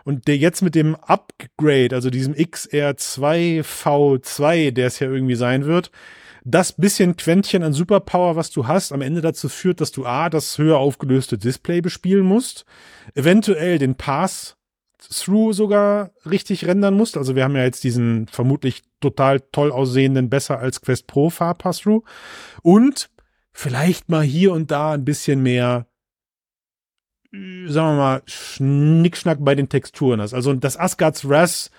Und 0.08 0.30
der 0.30 0.38
jetzt 0.38 0.62
mit 0.62 0.74
dem 0.74 0.96
Upgrade, 0.96 1.90
also 1.94 2.10
diesem 2.10 2.34
XR2 2.34 3.62
V2, 3.62 4.72
der 4.72 4.88
es 4.88 5.00
ja 5.00 5.10
irgendwie 5.10 5.36
sein 5.36 5.66
wird, 5.66 5.92
das 6.46 6.72
bisschen 6.72 7.18
Quäntchen 7.18 7.62
an 7.62 7.74
Superpower, 7.74 8.38
was 8.38 8.50
du 8.50 8.68
hast, 8.68 8.94
am 8.94 9.02
Ende 9.02 9.20
dazu 9.20 9.50
führt, 9.50 9.82
dass 9.82 9.92
du 9.92 10.06
A, 10.06 10.30
das 10.30 10.58
höher 10.58 10.78
aufgelöste 10.78 11.38
Display 11.38 11.82
bespielen 11.82 12.26
musst, 12.26 12.64
eventuell 13.16 13.80
den 13.80 13.96
Pass 13.96 14.56
Through 14.98 15.52
sogar 15.52 16.12
richtig 16.26 16.66
rendern 16.66 16.94
musst. 16.94 17.18
Also 17.18 17.36
wir 17.36 17.44
haben 17.44 17.58
ja 17.58 17.66
jetzt 17.66 17.84
diesen 17.84 18.28
vermutlich 18.28 18.84
total 19.02 19.42
toll 19.52 19.74
aussehenden, 19.74 20.30
besser 20.30 20.58
als 20.60 20.80
Quest 20.80 21.08
Pro 21.08 21.30
Fahrpass-Through. 21.30 22.06
Und 22.62 23.10
vielleicht 23.52 24.08
mal 24.08 24.24
hier 24.24 24.54
und 24.54 24.72
da 24.72 24.94
ein 24.94 25.04
bisschen 25.04 25.44
mehr, 25.44 25.86
sagen 27.32 27.96
wir 27.96 27.96
mal, 27.96 28.22
Schnickschnack 28.26 29.38
bei 29.42 29.56
den 29.56 29.70
Texturen 29.70 30.22
hast. 30.22 30.34
Also 30.34 30.54
das 30.54 30.78
Asgard's 30.78 31.28
Wrath 31.28 31.72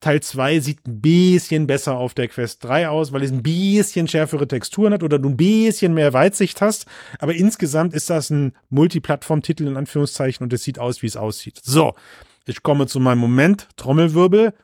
Teil 0.00 0.22
2 0.22 0.60
sieht 0.60 0.86
ein 0.86 1.02
bisschen 1.02 1.66
besser 1.66 1.98
auf 1.98 2.14
der 2.14 2.28
Quest 2.28 2.64
3 2.64 2.88
aus, 2.88 3.12
weil 3.12 3.22
es 3.22 3.32
ein 3.32 3.42
bisschen 3.42 4.08
schärfere 4.08 4.48
Texturen 4.48 4.94
hat 4.94 5.02
oder 5.02 5.18
du 5.18 5.28
ein 5.28 5.36
bisschen 5.36 5.92
mehr 5.92 6.14
Weitsicht 6.14 6.62
hast. 6.62 6.86
Aber 7.18 7.34
insgesamt 7.34 7.92
ist 7.92 8.08
das 8.08 8.30
ein 8.30 8.54
Multiplattform-Titel 8.70 9.66
in 9.66 9.76
Anführungszeichen 9.76 10.42
und 10.42 10.52
es 10.54 10.64
sieht 10.64 10.78
aus, 10.78 11.02
wie 11.02 11.06
es 11.06 11.18
aussieht. 11.18 11.60
So, 11.62 11.94
ich 12.46 12.62
komme 12.62 12.86
zu 12.86 12.98
meinem 12.98 13.18
Moment. 13.18 13.68
Trommelwirbel. 13.76 14.54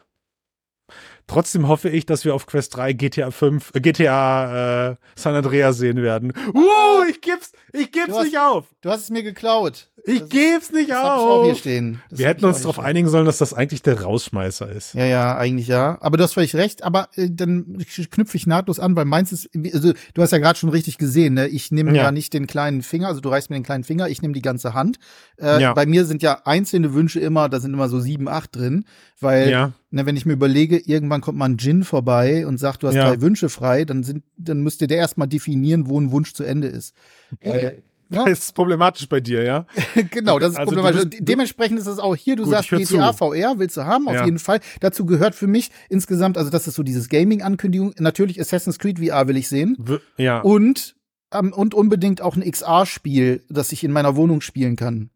Trotzdem 1.28 1.66
hoffe 1.66 1.88
ich, 1.88 2.06
dass 2.06 2.24
wir 2.24 2.34
auf 2.34 2.46
Quest 2.46 2.76
3 2.76 2.92
GTA 2.92 3.30
5, 3.32 3.72
äh, 3.74 3.80
GTA 3.80 4.90
äh, 4.90 4.96
San 5.16 5.34
Andreas 5.34 5.76
sehen 5.76 6.00
werden. 6.00 6.32
Uh, 6.54 7.04
ich 7.10 7.20
geb's, 7.20 7.50
ich 7.72 7.90
geb's 7.90 8.14
hast, 8.14 8.24
nicht 8.24 8.38
auf. 8.38 8.66
Du 8.80 8.90
hast 8.90 9.02
es 9.02 9.10
mir 9.10 9.24
geklaut. 9.24 9.88
Ich 10.04 10.20
das 10.20 10.28
geb's 10.28 10.70
nicht 10.70 10.90
das 10.90 10.98
auf. 10.98 11.18
Ich 11.18 11.26
auch 11.26 11.44
hier 11.44 11.54
stehen. 11.56 12.02
Das 12.10 12.20
wir 12.20 12.28
hätten 12.28 12.44
uns 12.44 12.60
darauf 12.60 12.78
einigen 12.78 13.08
sollen, 13.08 13.26
dass 13.26 13.38
das 13.38 13.54
eigentlich 13.54 13.82
der 13.82 14.02
Rausschmeißer 14.02 14.70
ist. 14.70 14.94
Ja, 14.94 15.04
ja, 15.04 15.36
eigentlich 15.36 15.66
ja. 15.66 15.98
Aber 16.00 16.16
du 16.16 16.22
hast 16.22 16.34
völlig 16.34 16.54
recht. 16.54 16.84
Aber 16.84 17.08
äh, 17.16 17.28
dann 17.28 17.84
knüpfe 18.12 18.36
ich 18.36 18.46
nahtlos 18.46 18.78
an, 18.78 18.94
weil 18.94 19.04
meins 19.04 19.32
ist, 19.32 19.50
also 19.74 19.94
du 20.14 20.22
hast 20.22 20.30
ja 20.30 20.38
gerade 20.38 20.56
schon 20.56 20.70
richtig 20.70 20.96
gesehen, 20.96 21.34
ne? 21.34 21.48
Ich 21.48 21.72
nehme 21.72 21.94
ja. 21.96 22.04
ja. 22.04 22.12
nicht 22.12 22.34
den 22.34 22.46
kleinen 22.46 22.82
Finger, 22.82 23.08
also 23.08 23.20
du 23.20 23.30
reichst 23.30 23.50
mir 23.50 23.56
den 23.56 23.64
kleinen 23.64 23.82
Finger, 23.82 24.08
ich 24.08 24.22
nehme 24.22 24.34
die 24.34 24.42
ganze 24.42 24.74
Hand. 24.74 24.98
Äh, 25.40 25.60
ja. 25.60 25.74
Bei 25.74 25.86
mir 25.86 26.04
sind 26.04 26.22
ja 26.22 26.42
einzelne 26.44 26.94
Wünsche 26.94 27.18
immer, 27.18 27.48
da 27.48 27.58
sind 27.58 27.74
immer 27.74 27.88
so 27.88 27.98
sieben, 27.98 28.28
acht 28.28 28.54
drin, 28.54 28.84
weil 29.18 29.50
ja. 29.50 29.72
Ne, 29.90 30.06
wenn 30.06 30.16
ich 30.16 30.26
mir 30.26 30.32
überlege, 30.32 30.78
irgendwann 30.78 31.20
kommt 31.20 31.38
mal 31.38 31.46
ein 31.46 31.58
Gin 31.58 31.84
vorbei 31.84 32.46
und 32.46 32.58
sagt, 32.58 32.82
du 32.82 32.88
hast 32.88 32.94
ja. 32.94 33.08
drei 33.08 33.20
Wünsche 33.20 33.48
frei, 33.48 33.84
dann 33.84 34.02
sind, 34.02 34.24
dann 34.36 34.60
müsste 34.60 34.86
der 34.86 34.98
erstmal 34.98 35.28
definieren, 35.28 35.88
wo 35.88 36.00
ein 36.00 36.10
Wunsch 36.10 36.34
zu 36.34 36.44
Ende 36.44 36.68
ist. 36.68 36.94
Äh, 37.40 37.82
ja? 38.08 38.24
Das 38.24 38.38
ist 38.38 38.54
problematisch 38.54 39.08
bei 39.08 39.20
dir, 39.20 39.42
ja? 39.42 39.66
genau, 40.10 40.38
das 40.38 40.52
ist 40.52 40.58
also 40.58 40.70
problematisch. 40.70 41.10
Bist, 41.10 41.28
Dementsprechend 41.28 41.78
ist 41.78 41.86
es 41.86 41.98
auch 41.98 42.14
hier, 42.14 42.36
du 42.36 42.44
gut, 42.44 42.52
sagst 42.52 42.70
GTA 42.70 43.12
zu. 43.12 43.18
VR, 43.18 43.58
willst 43.58 43.76
du 43.76 43.84
haben, 43.84 44.06
auf 44.08 44.14
ja. 44.14 44.24
jeden 44.24 44.38
Fall. 44.38 44.60
Dazu 44.80 45.06
gehört 45.06 45.34
für 45.34 45.46
mich 45.46 45.70
insgesamt, 45.88 46.38
also 46.38 46.50
das 46.50 46.68
ist 46.68 46.74
so 46.74 46.82
dieses 46.82 47.08
Gaming-Ankündigung, 47.08 47.94
natürlich 47.98 48.40
Assassin's 48.40 48.78
Creed 48.78 49.00
VR 49.00 49.26
will 49.28 49.36
ich 49.36 49.48
sehen. 49.48 49.76
W 49.78 49.98
ja. 50.16 50.40
Und, 50.40 50.94
ähm, 51.32 51.52
und 51.52 51.74
unbedingt 51.74 52.20
auch 52.20 52.36
ein 52.36 52.48
XR-Spiel, 52.48 53.42
das 53.48 53.72
ich 53.72 53.82
in 53.82 53.90
meiner 53.90 54.14
Wohnung 54.14 54.40
spielen 54.40 54.76
kann. 54.76 55.10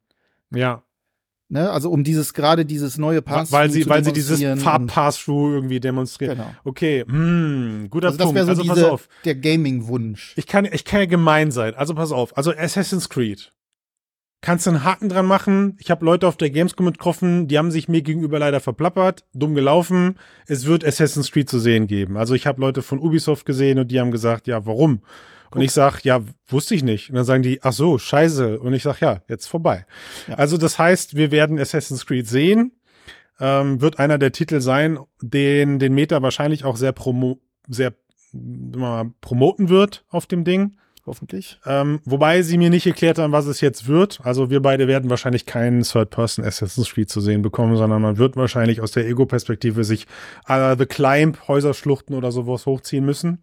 Ja. 0.53 0.83
Ne, 1.53 1.69
also 1.69 1.91
um 1.91 2.05
dieses 2.05 2.33
gerade 2.33 2.65
dieses 2.65 2.97
neue 2.97 3.23
Pass 3.23 3.51
weil 3.51 3.71
sie 3.71 3.85
weil 3.89 4.05
sie 4.05 4.13
dieses 4.13 4.41
Farbpass-Through 4.63 5.55
irgendwie 5.55 5.81
demonstrieren. 5.81 6.39
Genau. 6.39 6.55
Okay, 6.63 7.05
hm, 7.05 7.89
guter 7.91 8.07
also 8.07 8.19
das 8.19 8.27
Punkt. 8.27 8.41
So 8.41 8.49
also 8.49 8.63
diese, 8.63 8.75
pass 8.75 8.85
auf. 8.85 9.09
Der 9.25 9.35
Gaming-Wunsch. 9.35 10.35
Ich 10.37 10.47
kann 10.47 10.65
ich 10.65 10.85
kann 10.85 11.01
ja 11.01 11.07
gemein 11.07 11.51
sein. 11.51 11.75
Also 11.75 11.97
pass 11.97 12.13
auf. 12.13 12.37
Also 12.39 12.53
Assassin's 12.53 13.09
Creed. 13.09 13.53
Kannst 14.43 14.67
du 14.67 14.71
einen 14.71 14.85
Haken 14.85 15.09
dran 15.09 15.27
machen? 15.27 15.77
Ich 15.81 15.91
habe 15.91 16.05
Leute 16.05 16.29
auf 16.29 16.37
der 16.37 16.51
Gamescom 16.51 16.87
getroffen, 16.87 17.49
die 17.49 17.59
haben 17.59 17.73
sich 17.73 17.89
mir 17.89 18.01
gegenüber 18.01 18.39
leider 18.39 18.61
verplappert, 18.61 19.25
dumm 19.35 19.57
gelaufen. 19.57 20.19
Es 20.47 20.67
wird 20.67 20.85
Assassin's 20.85 21.33
Creed 21.33 21.51
zu 21.51 21.59
sehen 21.59 21.89
geben. 21.89 22.17
Also 22.17 22.35
ich 22.35 22.47
habe 22.47 22.61
Leute 22.61 22.83
von 22.83 23.01
Ubisoft 23.01 23.45
gesehen 23.45 23.81
und 23.81 23.91
die 23.91 23.99
haben 23.99 24.13
gesagt, 24.13 24.47
ja, 24.47 24.65
warum? 24.67 25.03
Und 25.51 25.63
ich 25.63 25.73
sag, 25.73 26.05
ja, 26.05 26.21
wusste 26.47 26.75
ich 26.75 26.83
nicht. 26.83 27.11
Und 27.11 27.17
dann 27.17 27.25
sagen 27.25 27.43
die, 27.43 27.61
ach 27.63 27.73
so, 27.73 27.99
scheiße. 27.99 28.61
Und 28.61 28.73
ich 28.73 28.83
sag, 28.83 29.01
ja, 29.01 29.23
jetzt 29.29 29.47
vorbei. 29.47 29.87
Ja. 30.29 30.35
Also 30.35 30.57
das 30.57 30.79
heißt, 30.79 31.17
wir 31.17 31.31
werden 31.31 31.59
Assassin's 31.59 32.07
Creed 32.07 32.29
sehen. 32.29 32.73
Ähm, 33.41 33.81
wird 33.81 33.99
einer 33.99 34.19
der 34.19 34.33
Titel 34.33 34.61
sein, 34.61 34.99
den 35.23 35.79
den 35.79 35.95
Meta 35.95 36.21
wahrscheinlich 36.21 36.65
auch 36.65 36.77
sehr 36.77 36.93
promo 36.93 37.41
sehr 37.67 37.95
mal, 38.33 39.13
promoten 39.21 39.69
wird 39.69 40.05
auf 40.11 40.27
dem 40.27 40.45
Ding. 40.45 40.77
Hoffentlich. 41.07 41.59
Ähm, 41.65 42.01
wobei 42.05 42.43
sie 42.43 42.59
mir 42.59 42.69
nicht 42.69 42.87
erklärt 42.87 43.19
haben, 43.19 43.33
was 43.33 43.47
es 43.47 43.63
jetzt 43.63 43.89
wird. 43.89 44.21
Also 44.23 44.51
wir 44.51 44.61
beide 44.61 44.87
werden 44.87 45.09
wahrscheinlich 45.09 45.47
keinen 45.47 45.83
Third-Person 45.83 46.45
Assassin's 46.45 46.93
Creed 46.93 47.09
zu 47.09 47.21
sehen 47.21 47.41
bekommen, 47.41 47.77
sondern 47.77 48.03
man 48.03 48.19
wird 48.19 48.37
wahrscheinlich 48.37 48.83
aus 48.83 48.93
der 48.93 49.07
Ego-Perspektive 49.07 49.83
sich 49.83 50.07
äh, 50.47 50.77
The 50.79 50.85
Climb, 50.85 51.49
Häuserschluchten 51.49 52.15
oder 52.15 52.31
sowas 52.31 52.67
hochziehen 52.67 53.05
müssen. 53.05 53.43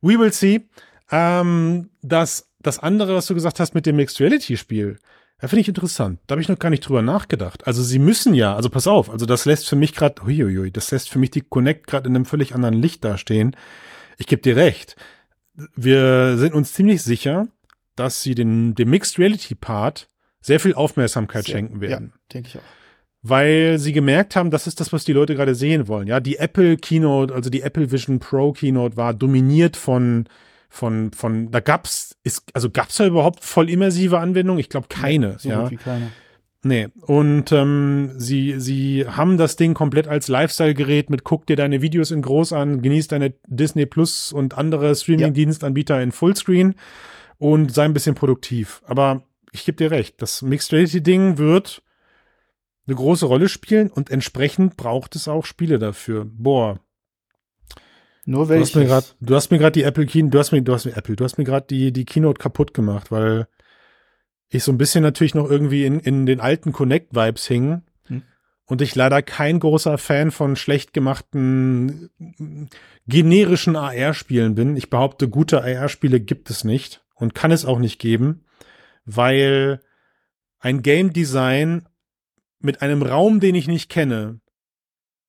We 0.00 0.18
will 0.18 0.32
see. 0.32 0.62
Ähm, 1.10 1.90
das, 2.02 2.48
das 2.60 2.78
andere, 2.78 3.14
was 3.14 3.26
du 3.26 3.34
gesagt 3.34 3.60
hast 3.60 3.74
mit 3.74 3.86
dem 3.86 3.96
Mixed 3.96 4.20
Reality 4.20 4.56
Spiel, 4.56 4.98
da 5.40 5.48
finde 5.48 5.62
ich 5.62 5.68
interessant. 5.68 6.20
Da 6.26 6.34
habe 6.34 6.42
ich 6.42 6.48
noch 6.48 6.58
gar 6.58 6.70
nicht 6.70 6.86
drüber 6.86 7.02
nachgedacht. 7.02 7.66
Also 7.66 7.82
sie 7.82 7.98
müssen 7.98 8.34
ja, 8.34 8.54
also 8.54 8.68
pass 8.68 8.86
auf, 8.86 9.10
also 9.10 9.24
das 9.24 9.46
lässt 9.46 9.68
für 9.68 9.76
mich 9.76 9.94
gerade, 9.94 10.22
huiuiui, 10.22 10.70
das 10.70 10.90
lässt 10.90 11.08
für 11.08 11.18
mich 11.18 11.30
die 11.30 11.40
Connect 11.40 11.86
gerade 11.86 12.08
in 12.08 12.14
einem 12.14 12.26
völlig 12.26 12.54
anderen 12.54 12.74
Licht 12.74 13.04
dastehen. 13.04 13.56
Ich 14.18 14.26
gebe 14.26 14.42
dir 14.42 14.56
recht. 14.56 14.96
Wir 15.74 16.36
sind 16.36 16.54
uns 16.54 16.74
ziemlich 16.74 17.02
sicher, 17.02 17.48
dass 17.96 18.22
sie 18.22 18.34
den, 18.34 18.74
dem 18.74 18.90
Mixed 18.90 19.18
Reality 19.18 19.54
Part 19.54 20.08
sehr 20.42 20.60
viel 20.60 20.74
Aufmerksamkeit 20.74 21.44
sehr, 21.46 21.54
schenken 21.54 21.80
werden. 21.80 22.12
Ja, 22.14 22.20
denke 22.34 22.48
ich 22.48 22.58
auch. 22.58 22.62
Weil 23.22 23.78
sie 23.78 23.92
gemerkt 23.92 24.36
haben, 24.36 24.50
das 24.50 24.66
ist 24.66 24.80
das, 24.80 24.92
was 24.92 25.04
die 25.04 25.12
Leute 25.12 25.34
gerade 25.34 25.54
sehen 25.54 25.88
wollen. 25.88 26.06
Ja, 26.06 26.20
die 26.20 26.36
Apple 26.36 26.76
Keynote, 26.78 27.34
also 27.34 27.50
die 27.50 27.60
Apple 27.60 27.90
Vision 27.90 28.18
Pro 28.18 28.52
Keynote 28.52 28.96
war 28.96 29.12
dominiert 29.12 29.76
von 29.76 30.26
von, 30.70 31.12
von, 31.12 31.50
da 31.50 31.60
gab's, 31.60 32.16
ist, 32.22 32.44
also 32.54 32.70
gab's 32.70 32.96
da 32.96 33.06
überhaupt 33.06 33.44
voll 33.44 33.68
immersive 33.68 34.18
Anwendungen? 34.18 34.60
Ich 34.60 34.68
glaube 34.68 34.86
keine, 34.88 35.38
so 35.38 35.50
ja. 35.50 35.68
keine. 35.82 36.12
Nee, 36.62 36.88
und 37.00 37.52
ähm, 37.52 38.12
sie, 38.16 38.60
sie 38.60 39.06
haben 39.06 39.38
das 39.38 39.56
Ding 39.56 39.72
komplett 39.74 40.06
als 40.06 40.28
Lifestyle-Gerät 40.28 41.08
mit 41.08 41.24
guck 41.24 41.46
dir 41.46 41.56
deine 41.56 41.80
Videos 41.80 42.10
in 42.10 42.20
groß 42.20 42.52
an, 42.52 42.82
genieß 42.82 43.08
deine 43.08 43.34
Disney 43.46 43.86
Plus 43.86 44.32
und 44.32 44.56
andere 44.56 44.94
Streaming-Dienstanbieter 44.94 46.00
in 46.02 46.12
Fullscreen 46.12 46.74
und 47.38 47.72
sei 47.72 47.84
ein 47.84 47.94
bisschen 47.94 48.14
produktiv. 48.14 48.82
Aber 48.86 49.22
ich 49.52 49.64
gebe 49.64 49.76
dir 49.76 49.90
recht, 49.90 50.20
das 50.20 50.42
Mixed 50.42 50.72
Reality-Ding 50.72 51.38
wird 51.38 51.82
eine 52.86 52.96
große 52.96 53.26
Rolle 53.26 53.48
spielen 53.48 53.90
und 53.90 54.10
entsprechend 54.10 54.76
braucht 54.76 55.16
es 55.16 55.28
auch 55.28 55.46
Spiele 55.46 55.78
dafür. 55.78 56.26
Boah, 56.30 56.78
nur 58.30 58.48
welches? 58.48 58.72
Du 59.20 59.34
hast 59.34 59.50
mir 59.50 59.58
gerade 59.58 59.72
die 59.72 59.82
Apple 59.82 60.06
Keynote, 60.06 60.30
du 60.30 60.38
hast 60.38 60.52
mir, 60.52 60.62
du 60.62 60.72
hast 60.72 60.84
mir 60.84 60.96
Apple, 60.96 61.16
du 61.16 61.24
hast 61.24 61.36
mir 61.36 61.44
gerade 61.44 61.66
die, 61.68 61.92
die 61.92 62.04
Keynote 62.04 62.38
kaputt 62.38 62.72
gemacht, 62.72 63.10
weil 63.10 63.48
ich 64.48 64.62
so 64.62 64.70
ein 64.70 64.78
bisschen 64.78 65.02
natürlich 65.02 65.34
noch 65.34 65.50
irgendwie 65.50 65.84
in, 65.84 65.98
in 65.98 66.26
den 66.26 66.40
alten 66.40 66.72
Connect-Vibes 66.72 67.46
hing. 67.46 67.82
Hm. 68.06 68.22
und 68.66 68.82
ich 68.82 68.94
leider 68.94 69.20
kein 69.20 69.58
großer 69.58 69.98
Fan 69.98 70.30
von 70.30 70.54
schlecht 70.54 70.92
gemachten 70.92 72.10
generischen 73.08 73.74
AR-Spielen 73.74 74.54
bin. 74.54 74.76
Ich 74.76 74.90
behaupte, 74.90 75.28
gute 75.28 75.62
AR-Spiele 75.62 76.20
gibt 76.20 76.50
es 76.50 76.62
nicht 76.62 77.02
und 77.16 77.34
kann 77.34 77.50
es 77.50 77.64
auch 77.64 77.80
nicht 77.80 77.98
geben, 77.98 78.44
weil 79.04 79.80
ein 80.60 80.82
Game 80.82 81.12
Design 81.12 81.88
mit 82.60 82.80
einem 82.80 83.02
Raum, 83.02 83.40
den 83.40 83.56
ich 83.56 83.66
nicht 83.66 83.88
kenne, 83.88 84.40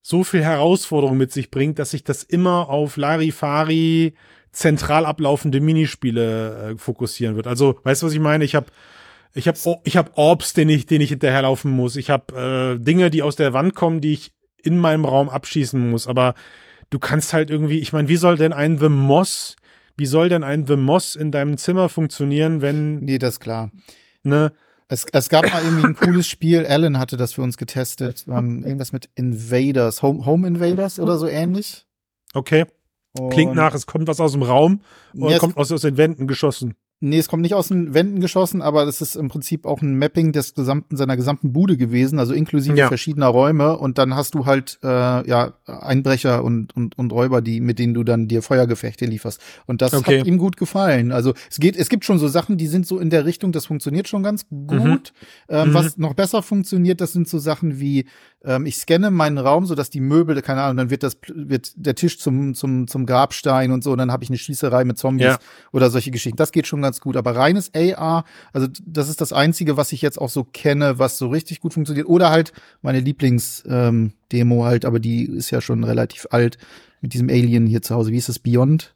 so 0.02 0.24
viel 0.24 0.44
Herausforderung 0.44 1.18
mit 1.18 1.32
sich 1.32 1.52
bringt, 1.52 1.80
dass 1.80 1.92
sich 1.92 2.04
das 2.04 2.24
immer 2.24 2.70
auf 2.70 2.98
Larifari 2.98 4.14
zentral 4.52 5.06
ablaufende 5.06 5.62
Minispiele 5.62 6.72
äh, 6.72 6.78
fokussieren 6.78 7.36
wird. 7.36 7.48
Also, 7.48 7.80
weißt 7.84 8.02
du, 8.02 8.08
was 8.08 8.14
ich 8.14 8.20
meine? 8.20 8.44
Ich 8.44 8.56
habe 8.56 8.68
ich 9.34 9.48
habe 9.48 9.58
ich 9.84 9.96
hab 9.96 10.18
Orbs, 10.18 10.54
den 10.54 10.70
ich 10.70 10.86
den 10.86 11.02
ich 11.02 11.10
hinterherlaufen 11.10 11.72
muss. 11.72 11.96
Ich 11.96 12.10
habe 12.10 12.78
äh, 12.80 12.84
Dinge, 12.84 13.10
die 13.10 13.22
aus 13.22 13.36
der 13.36 13.54
Wand 13.54 13.76
kommen, 13.76 14.02
die 14.02 14.14
ich 14.14 14.34
in 14.64 14.78
meinem 14.78 15.06
Raum 15.06 15.30
abschießen 15.30 15.90
muss, 15.90 16.08
aber 16.08 16.36
du 16.90 17.00
kannst 17.00 17.34
halt 17.34 17.50
irgendwie, 17.50 17.80
ich 17.80 17.94
meine, 17.94 18.10
wie 18.10 18.18
soll 18.18 18.38
denn 18.38 18.54
ein 18.54 18.78
The 18.78 18.90
Moss, 18.90 19.56
wie 19.98 20.06
soll 20.06 20.30
denn 20.30 20.44
ein 20.44 20.68
The 20.68 20.76
Moss 20.76 21.16
in 21.16 21.32
deinem 21.32 21.58
Zimmer 21.58 21.90
funktionieren, 21.90 22.62
wenn 22.62 23.00
Nee, 23.00 23.18
das 23.18 23.36
ist 23.36 23.40
klar. 23.40 23.72
ne 24.24 24.52
Es, 24.92 25.06
es 25.14 25.30
gab 25.30 25.50
mal 25.50 25.64
irgendwie 25.64 25.86
ein 25.88 25.96
cooles 25.96 26.28
Spiel, 26.28 26.66
Alan 26.66 27.00
hatte 27.00 27.16
das 27.16 27.32
für 27.32 27.42
uns 27.42 27.56
getestet. 27.56 28.26
Ähm, 28.28 28.62
irgendwas 28.66 28.92
mit 28.92 29.10
Invaders, 29.16 30.02
Home, 30.02 30.26
Home 30.26 30.46
Invaders 30.46 31.00
oder 31.00 31.18
so 31.18 31.28
ähnlich. 31.28 31.86
Okay, 32.34 32.66
klingt 33.30 33.52
Und- 33.52 33.56
nach, 33.56 33.74
es 33.74 33.86
kommt 33.86 34.10
was 34.10 34.20
aus 34.20 34.34
dem 34.34 34.44
Raum 34.44 34.82
oder 35.16 35.32
Ja, 35.32 35.40
kommt 35.40 35.56
aus, 35.56 35.72
aus 35.72 35.82
den 35.82 35.96
Wänden 35.96 36.28
geschossen. 36.28 36.76
Nee, 37.04 37.18
es 37.18 37.28
kommt 37.28 37.42
nicht 37.42 37.56
aus 37.56 37.70
den 37.70 37.96
Wänden 37.96 38.22
geschossen, 38.22 38.62
aber 38.62 38.86
das 38.86 39.02
ist 39.02 39.16
im 39.16 39.28
Prinzip 39.28 39.66
auch 39.66 39.82
ein 39.82 39.98
Mapping 39.98 40.34
des 40.34 40.54
gesamten 40.54 40.96
seiner 40.98 41.18
gesamten 41.18 41.52
Bude 41.52 41.76
gewesen, 41.76 42.20
also 42.20 42.34
inklusive 42.36 42.78
Ja. 42.78 42.88
verschiedener 42.90 43.26
Räume. 43.26 43.76
Und 43.76 43.98
dann 43.98 44.14
hast 44.16 44.36
du 44.36 44.46
halt 44.46 44.78
äh, 44.84 44.88
ja 45.28 45.54
Einbrecher 45.66 46.44
und, 46.44 46.76
und 46.76 46.98
und 47.00 47.12
Räuber, 47.12 47.42
die 47.42 47.60
mit 47.60 47.80
denen 47.80 47.96
du 47.96 48.04
dann 48.04 48.28
dir 48.28 48.44
Feuergefechte 48.44 49.06
lieferst. 49.06 49.42
Und 49.66 49.82
das 49.82 49.96
Okay. 49.96 50.20
hat 50.20 50.28
ihm 50.28 50.38
gut 50.38 50.58
gefallen. 50.58 51.12
Also 51.12 51.34
es 51.50 51.58
geht, 51.60 51.76
es 51.76 51.90
gibt 51.90 52.06
schon 52.06 52.20
so 52.20 52.28
Sachen, 52.28 52.58
die 52.58 52.68
sind 52.68 52.86
so 52.86 53.00
in 53.00 53.10
der 53.10 53.26
Richtung, 53.26 53.52
das 53.52 53.66
funktioniert 53.66 54.08
schon 54.08 54.22
ganz 54.22 54.46
gut. 54.48 55.12
Ähm, 55.50 55.70
Mhm. 55.70 55.74
Was 55.74 55.98
noch 55.98 56.14
besser 56.14 56.44
funktioniert, 56.44 57.02
das 57.02 57.14
sind 57.14 57.28
so 57.28 57.40
Sachen 57.40 57.80
wie 57.80 58.06
ähm, 58.44 58.66
ich 58.66 58.78
scanne 58.78 59.10
meinen 59.12 59.38
Raum, 59.40 59.66
so 59.66 59.74
dass 59.76 59.90
die 59.90 60.00
Möbel, 60.02 60.42
keine 60.44 60.62
Ahnung, 60.62 60.78
dann 60.78 60.90
wird 60.92 61.02
das 61.04 61.18
wird 61.34 61.74
der 61.76 61.96
Tisch 61.96 62.20
zum 62.20 62.54
zum 62.54 62.88
zum 62.88 63.06
Grabstein 63.08 63.72
und 63.72 63.84
so, 63.84 63.92
und 63.92 63.98
dann 63.98 64.12
habe 64.12 64.24
ich 64.24 64.30
eine 64.30 64.38
Schießerei 64.38 64.84
mit 64.86 64.98
Zombies 65.00 65.26
Ja. 65.26 65.40
oder 65.72 65.90
solche 65.90 66.12
Geschichten. 66.12 66.38
Das 66.38 66.52
geht 66.52 66.68
schon 66.68 66.82
ganz 66.82 66.91
gut. 67.00 67.16
Aber 67.16 67.36
reines 67.36 67.72
AR, 67.74 68.26
also 68.52 68.68
das 68.86 69.08
ist 69.08 69.22
das 69.22 69.32
Einzige, 69.32 69.78
was 69.78 69.94
ich 69.94 70.02
jetzt 70.02 70.20
auch 70.20 70.30
so 70.30 70.44
kenne, 70.44 71.00
was 71.00 71.18
so 71.18 71.30
richtig 71.30 71.62
gut 71.62 71.74
funktioniert. 71.74 72.08
Oder 72.08 72.30
halt 72.32 72.52
meine 72.82 73.00
Lieblings-Demo 73.00 74.66
halt, 74.66 74.84
aber 74.84 75.00
die 75.00 75.26
ist 75.26 75.52
ja 75.52 75.62
schon 75.62 75.84
relativ 75.84 76.28
alt 76.32 76.58
mit 77.00 77.14
diesem 77.14 77.30
Alien 77.30 77.68
hier 77.68 77.82
zu 77.82 77.96
Hause. 77.96 78.12
Wie 78.12 78.18
ist 78.18 78.30
das? 78.30 78.40
Beyond? 78.40 78.94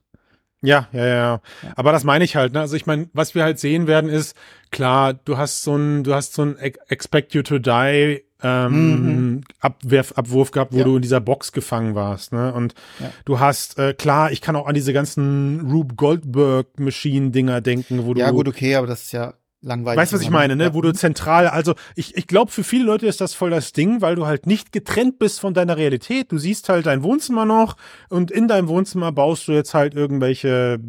Ja, 0.66 0.88
ja, 0.92 1.06
ja. 1.06 1.42
Aber 1.76 1.92
das 1.92 2.04
meine 2.04 2.24
ich 2.26 2.36
halt, 2.36 2.54
ne? 2.54 2.60
Also 2.62 2.76
ich 2.76 2.86
meine, 2.86 3.10
was 3.14 3.36
wir 3.36 3.44
halt 3.44 3.60
sehen 3.60 3.88
werden, 3.88 4.10
ist, 4.10 4.36
klar, 4.72 5.14
du 5.14 5.38
hast 5.38 5.64
so 5.64 5.76
ein, 5.76 6.04
du 6.04 6.14
hast 6.14 6.34
so 6.34 6.42
ein 6.44 6.58
Ex- 6.58 6.80
Expect 6.88 7.34
You 7.34 7.42
to 7.44 7.60
Die 7.60 8.22
ähm, 8.44 9.42
Abwerf, 9.60 10.12
Abwurf 10.14 10.52
gehabt, 10.52 10.72
wo 10.74 10.76
Mhm. 10.76 10.80
Ja. 10.80 10.86
du 10.86 10.96
in 10.98 11.02
dieser 11.02 11.20
Box 11.22 11.52
gefangen 11.52 11.96
warst, 11.96 12.32
ne? 12.34 12.54
Und 12.54 12.76
Ja. 13.00 13.12
du 13.26 13.40
hast, 13.40 13.80
äh, 13.80 13.94
klar, 13.94 14.32
ich 14.32 14.42
kann 14.42 14.56
auch 14.56 14.68
an 14.68 14.76
diese 14.76 14.94
ganzen 14.94 15.62
Rube 15.72 15.96
Goldberg 15.96 16.80
Machine-Dinger 16.80 17.62
denken, 17.62 18.06
wo 18.06 18.14
du. 18.14 18.20
Ja, 18.20 18.32
gut, 18.32 18.48
okay, 18.48 18.76
aber 18.76 18.88
das 18.88 19.04
ist 19.04 19.14
ja 19.14 19.34
langweilig. 19.66 20.00
Weißt 20.00 20.14
du, 20.14 20.18
was 20.18 20.24
ich 20.24 20.30
meine, 20.30 20.56
ne? 20.56 20.74
Wo 20.74 20.82
du 20.82 20.94
zentral, 20.94 21.48
also 21.48 21.76
ich, 21.96 22.16
ich 22.16 22.28
glaube, 22.28 22.52
für 22.52 22.64
viele 22.64 22.86
Leute 22.86 23.08
ist 23.08 23.20
das 23.20 23.34
voll 23.34 23.50
das 23.50 23.74
Ding, 23.74 24.02
weil 24.02 24.16
du 24.16 24.26
halt 24.26 24.46
nicht 24.46 24.72
getrennt 24.72 25.20
bist 25.20 25.40
von 25.40 25.54
deiner 25.54 25.76
Realität. 25.78 26.32
Du 26.32 26.38
siehst 26.38 26.70
halt 26.70 26.86
dein 26.86 27.04
Wohnzimmer 27.04 27.46
noch 27.46 27.76
und 28.10 28.32
in 28.32 28.48
deinem 28.48 28.68
Wohnzimmer 28.68 29.12
baust 29.12 29.48
du 29.48 29.52
jetzt 29.52 29.74
halt 29.74 29.96
irgendwelche 29.96 30.80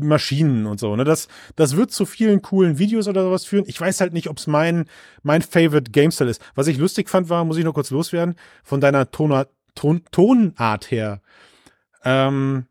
Maschinen 0.00 0.66
und 0.66 0.78
so. 0.78 0.94
Ne? 0.96 1.04
Das, 1.04 1.28
das 1.56 1.76
wird 1.76 1.90
zu 1.90 2.04
vielen 2.04 2.42
coolen 2.42 2.78
Videos 2.78 3.08
oder 3.08 3.22
sowas 3.22 3.44
führen. 3.44 3.64
Ich 3.66 3.80
weiß 3.80 4.00
halt 4.00 4.12
nicht, 4.12 4.28
ob 4.28 4.38
es 4.38 4.46
mein, 4.46 4.84
mein 5.22 5.42
Favorite 5.42 5.90
Game-Style 5.90 6.30
ist. 6.30 6.42
Was 6.54 6.66
ich 6.66 6.78
lustig 6.78 7.08
fand, 7.08 7.28
war, 7.30 7.44
muss 7.44 7.56
ich 7.56 7.64
noch 7.64 7.74
kurz 7.74 7.90
loswerden, 7.90 8.34
von 8.62 8.80
deiner 8.80 9.10
Tonart, 9.10 9.48
Ton, 9.74 10.02
Tonart 10.10 10.90
her. 10.90 11.22
Ähm, 12.04 12.66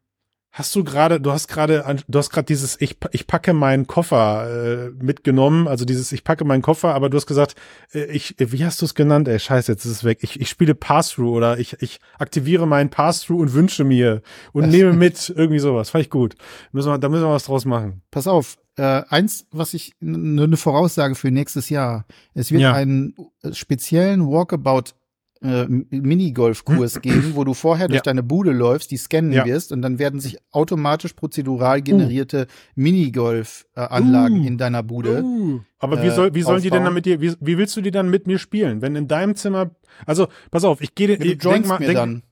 Hast 0.57 0.75
du 0.75 0.83
gerade, 0.83 1.21
du 1.21 1.31
hast 1.31 1.47
gerade, 1.47 1.85
du 2.07 2.17
hast 2.17 2.31
gerade 2.31 2.47
dieses, 2.47 2.81
ich, 2.81 2.97
ich 3.11 3.27
packe 3.27 3.53
meinen 3.53 3.85
Koffer 3.85 4.87
äh, 4.87 4.89
mitgenommen, 5.03 5.67
also 5.67 5.85
dieses, 5.85 6.11
ich 6.11 6.23
packe 6.23 6.45
meinen 6.45 6.63
Koffer, 6.63 6.95
aber 6.95 7.11
du 7.11 7.17
hast 7.17 7.27
gesagt, 7.27 7.53
äh, 7.93 8.05
ich, 8.05 8.33
wie 8.39 8.65
hast 8.65 8.81
du 8.81 8.85
es 8.85 8.95
genannt? 8.95 9.27
Ey, 9.27 9.37
scheiße, 9.37 9.71
jetzt 9.71 9.85
ist 9.85 9.91
es 9.91 10.03
weg. 10.03 10.17
Ich, 10.21 10.41
ich 10.41 10.49
spiele 10.49 10.73
Pass-Through 10.73 11.31
oder 11.31 11.59
ich, 11.59 11.79
ich 11.83 11.99
aktiviere 12.17 12.65
meinen 12.65 12.89
Pass-Through 12.89 13.39
und 13.39 13.53
wünsche 13.53 13.83
mir 13.83 14.23
und 14.51 14.69
nehme 14.69 14.93
mit, 14.93 15.31
irgendwie 15.35 15.59
sowas. 15.59 15.91
Fand 15.91 16.05
ich 16.05 16.09
gut. 16.09 16.33
Müssen 16.71 16.89
wir, 16.89 16.97
da 16.97 17.07
müssen 17.07 17.25
wir 17.25 17.31
was 17.33 17.43
draus 17.45 17.65
machen. 17.65 18.01
Pass 18.09 18.25
auf, 18.25 18.57
äh, 18.77 19.03
eins, 19.09 19.45
was 19.51 19.75
ich 19.75 19.93
eine 20.01 20.57
Voraussage 20.57 21.13
für 21.13 21.29
nächstes 21.29 21.69
Jahr. 21.69 22.05
Es 22.33 22.51
wird 22.51 22.63
Ja. 22.63 22.73
einen 22.73 23.13
speziellen 23.51 24.27
Walkabout 24.27 24.93
äh, 25.41 25.65
Minigolf-Kurs 25.67 27.01
geben, 27.01 27.31
wo 27.35 27.43
du 27.43 27.53
vorher 27.53 27.87
durch 27.87 27.97
Ja. 27.97 28.03
deine 28.03 28.23
Bude 28.23 28.51
läufst, 28.51 28.91
die 28.91 28.97
scannen 28.97 29.31
Ja. 29.31 29.45
wirst 29.45 29.71
und 29.71 29.81
dann 29.81 29.99
werden 29.99 30.19
sich 30.19 30.37
automatisch 30.51 31.13
prozedural 31.13 31.81
generierte 31.81 32.47
Minigolf-Anlagen 32.75 34.41
Uh. 34.41 34.47
in 34.47 34.57
deiner 34.57 34.83
Bude. 34.83 35.23
Uh, 35.23 35.59
aber 35.79 36.01
wie 36.03 36.07
äh, 36.07 36.11
soll, 36.11 36.33
wie 36.35 36.41
sollen 36.41 36.61
die 36.61 36.69
denn 36.69 36.79
aufbauen. 36.79 36.85
dann 36.85 36.93
mit 36.93 37.05
dir, 37.05 37.21
wie, 37.21 37.33
wie 37.39 37.57
willst 37.57 37.75
du 37.77 37.81
die 37.81 37.91
dann 37.91 38.09
mit 38.09 38.27
mir 38.27 38.39
spielen? 38.39 38.81
Wenn 38.81 38.95
in 38.95 39.07
deinem 39.07 39.35
Zimmer, 39.35 39.71
also, 40.05 40.27
pass 40.51 40.63
auf, 40.63 40.81
ich 40.81 40.95
gehe, 40.95 41.11
ich 41.15 41.37
denk 41.39 41.67
mal, 41.67 41.79
mir 41.79 41.87
denk, 41.87 41.97
dann. 41.97 42.23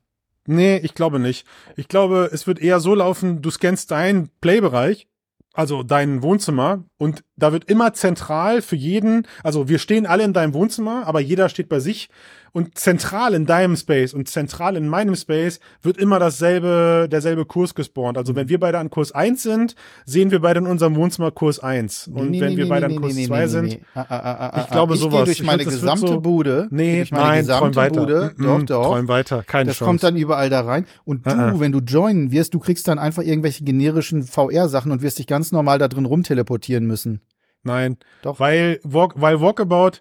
Nee, 0.47 0.77
ich 0.77 0.93
glaube 0.93 1.19
nicht. 1.19 1.45
Ich 1.75 1.87
glaube, 1.87 2.29
es 2.31 2.45
wird 2.47 2.59
eher 2.61 2.79
so 2.79 2.93
laufen, 2.95 3.41
du 3.41 3.49
scannst 3.49 3.91
deinen 3.91 4.29
Playbereich, 4.41 5.07
also 5.53 5.81
dein 5.83 6.21
Wohnzimmer, 6.21 6.83
und 6.97 7.23
da 7.35 7.51
wird 7.51 7.69
immer 7.69 7.93
zentral 7.93 8.61
für 8.61 8.75
jeden, 8.75 9.27
also 9.43 9.67
wir 9.67 9.79
stehen 9.79 10.05
alle 10.05 10.23
in 10.23 10.33
deinem 10.33 10.53
Wohnzimmer, 10.53 11.05
aber 11.07 11.19
jeder 11.19 11.49
steht 11.49 11.67
bei 11.69 11.79
sich 11.79 12.09
und 12.53 12.77
zentral 12.77 13.33
in 13.33 13.45
deinem 13.45 13.75
Space 13.75 14.13
und 14.13 14.29
zentral 14.29 14.77
in 14.77 14.87
meinem 14.87 15.13
Space 15.17 15.59
wird 15.81 15.97
immer 15.97 16.19
dasselbe, 16.19 17.09
derselbe 17.11 17.43
Kurs 17.43 17.75
gespawnt. 17.75 18.17
Also 18.17 18.33
wenn 18.37 18.47
wir 18.47 18.61
beide 18.61 18.77
an 18.79 18.89
Kurs 18.89 19.11
1 19.11 19.43
sind, 19.43 19.75
sehen 20.05 20.31
wir 20.31 20.39
beide 20.39 20.59
in 20.61 20.67
unserem 20.67 20.95
Wohnzimmer 20.95 21.31
Kurs 21.31 21.59
1. 21.59 22.07
Und 22.13 22.31
Nee, 22.31 22.39
wenn 22.39 22.51
nee, 22.51 22.57
wir 22.57 22.63
nee, 22.63 22.69
beide 22.69 22.85
an 22.85 22.95
Kurs 22.95 23.13
nee, 23.13 23.27
2 23.27 23.39
nee, 23.41 23.47
sind, 23.47 23.65
nee. 23.65 23.81
Ah, 23.93 24.05
ah, 24.07 24.19
ah, 24.19 24.49
ah, 24.53 24.61
Ich 24.61 24.71
glaube, 24.71 24.93
ah. 24.93 24.95
sowas. 24.95 25.23
Ich 25.27 25.31
Ich 25.31 25.37
gehe 25.39 25.45
durch 25.47 25.47
meine 25.47 25.63
das 25.65 25.73
gesamte 25.73 26.07
so- 26.07 26.21
Bude. 26.21 26.67
nee, 26.71 26.97
durch 26.99 27.11
meine 27.11 27.23
nein, 27.25 27.45
träum 27.45 27.71
gesamte 27.71 27.75
weiter. 27.75 27.99
Bude. 27.99 28.33
Mm, 28.37 28.43
Doch, 28.43 28.63
doch. 28.63 28.85
Träum 28.93 29.07
weiter, 29.09 29.43
keine 29.43 29.67
Das 29.71 29.75
Chance. 29.77 29.89
kommt 29.89 30.03
dann 30.03 30.15
überall 30.15 30.49
da 30.49 30.61
rein. 30.61 30.85
Und 31.03 31.25
du, 31.27 31.31
Ah, 31.31 31.49
ah. 31.49 31.59
wenn 31.59 31.73
du 31.73 31.79
joinen 31.79 32.31
wirst, 32.31 32.53
du 32.53 32.59
kriegst 32.59 32.87
dann 32.87 32.99
einfach 32.99 33.23
irgendwelche 33.23 33.65
generischen 33.65 34.23
VR-Sachen 34.23 34.93
und 34.93 35.01
wirst 35.01 35.19
dich 35.19 35.27
ganz 35.27 35.51
normal 35.51 35.77
da 35.77 35.89
drin 35.89 36.05
rumteleportieren 36.05 36.84
müssen. 36.87 37.21
Nein, 37.63 37.97
Doch. 38.21 38.39
weil, 38.39 38.79
Walk, 38.83 39.13
weil 39.17 39.41
Walkabout 39.41 39.99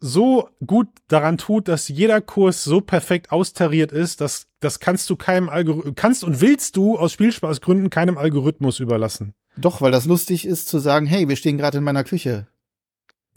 so 0.00 0.48
gut 0.64 0.88
daran 1.08 1.38
tut, 1.38 1.68
dass 1.68 1.88
jeder 1.88 2.20
Kurs 2.20 2.64
so 2.64 2.80
perfekt 2.80 3.32
austariert 3.32 3.92
ist, 3.92 4.20
dass 4.20 4.46
das 4.60 4.80
kannst 4.80 5.08
du 5.10 5.16
keinem 5.16 5.48
Algorithmus, 5.48 5.94
kannst 5.96 6.24
und 6.24 6.40
willst 6.40 6.76
du 6.76 6.98
aus 6.98 7.12
Spielspaßgründen 7.12 7.90
keinem 7.90 8.18
Algorithmus 8.18 8.80
überlassen. 8.80 9.34
Doch, 9.56 9.80
weil 9.80 9.92
das 9.92 10.04
lustig 10.04 10.46
ist 10.46 10.68
zu 10.68 10.78
sagen, 10.78 11.06
hey, 11.06 11.28
wir 11.28 11.36
stehen 11.36 11.58
gerade 11.58 11.78
in 11.78 11.84
meiner 11.84 12.04
Küche. 12.04 12.46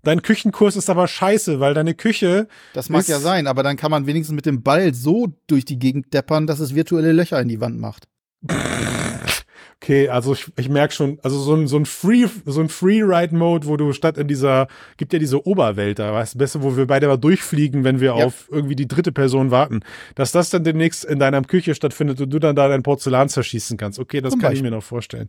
Dein 0.03 0.23
Küchenkurs 0.23 0.75
ist 0.75 0.89
aber 0.89 1.07
scheiße, 1.07 1.59
weil 1.59 1.75
deine 1.75 1.93
Küche, 1.93 2.47
Das 2.73 2.89
mag 2.89 3.07
ja 3.07 3.19
sein, 3.19 3.45
aber 3.45 3.61
dann 3.61 3.77
kann 3.77 3.91
man 3.91 4.07
wenigstens 4.07 4.35
mit 4.35 4.47
dem 4.47 4.63
Ball 4.63 4.95
so 4.95 5.27
durch 5.45 5.63
die 5.63 5.77
Gegend 5.77 6.13
deppern, 6.13 6.47
dass 6.47 6.59
es 6.59 6.73
virtuelle 6.73 7.11
Löcher 7.11 7.39
in 7.39 7.49
die 7.49 7.61
Wand 7.61 7.79
macht. 7.79 8.07
okay, 9.81 10.09
also 10.09 10.33
ich, 10.33 10.51
ich 10.57 10.69
merke 10.69 10.93
schon, 10.93 11.17
also 11.23 11.39
so 11.39 11.55
ein, 11.55 11.67
so 11.67 11.77
ein 11.77 11.85
Free, 11.85 12.27
so 12.45 12.61
ein 12.61 12.69
Free-Ride-Mode, 12.69 13.65
wo 13.67 13.77
du 13.77 13.93
statt 13.93 14.17
in 14.17 14.27
dieser, 14.27 14.67
gibt 14.97 15.11
ja 15.11 15.17
diese 15.19 15.45
Oberwelt 15.47 15.97
da, 15.97 16.13
weißt 16.13 16.35
du, 16.35 16.37
besser, 16.37 16.61
wo 16.61 16.77
wir 16.77 16.85
beide 16.85 17.07
mal 17.07 17.17
durchfliegen, 17.17 17.83
wenn 17.83 17.99
wir 17.99 18.15
Ja. 18.15 18.25
auf 18.25 18.47
irgendwie 18.51 18.75
die 18.75 18.87
dritte 18.87 19.11
Person 19.11 19.49
warten, 19.49 19.79
dass 20.15 20.31
das 20.31 20.51
dann 20.51 20.63
demnächst 20.63 21.03
in 21.03 21.17
deiner 21.17 21.41
Küche 21.41 21.73
stattfindet 21.73 22.21
und 22.21 22.29
du 22.29 22.39
dann 22.39 22.55
da 22.55 22.67
dein 22.67 22.83
Porzellan 22.83 23.27
zerschießen 23.29 23.77
kannst. 23.77 23.97
Okay, 23.97 24.21
das 24.21 24.31
Zum 24.31 24.41
kann 24.41 24.53
ich 24.53 24.61
mir 24.61 24.71
noch 24.71 24.83
vorstellen. 24.83 25.27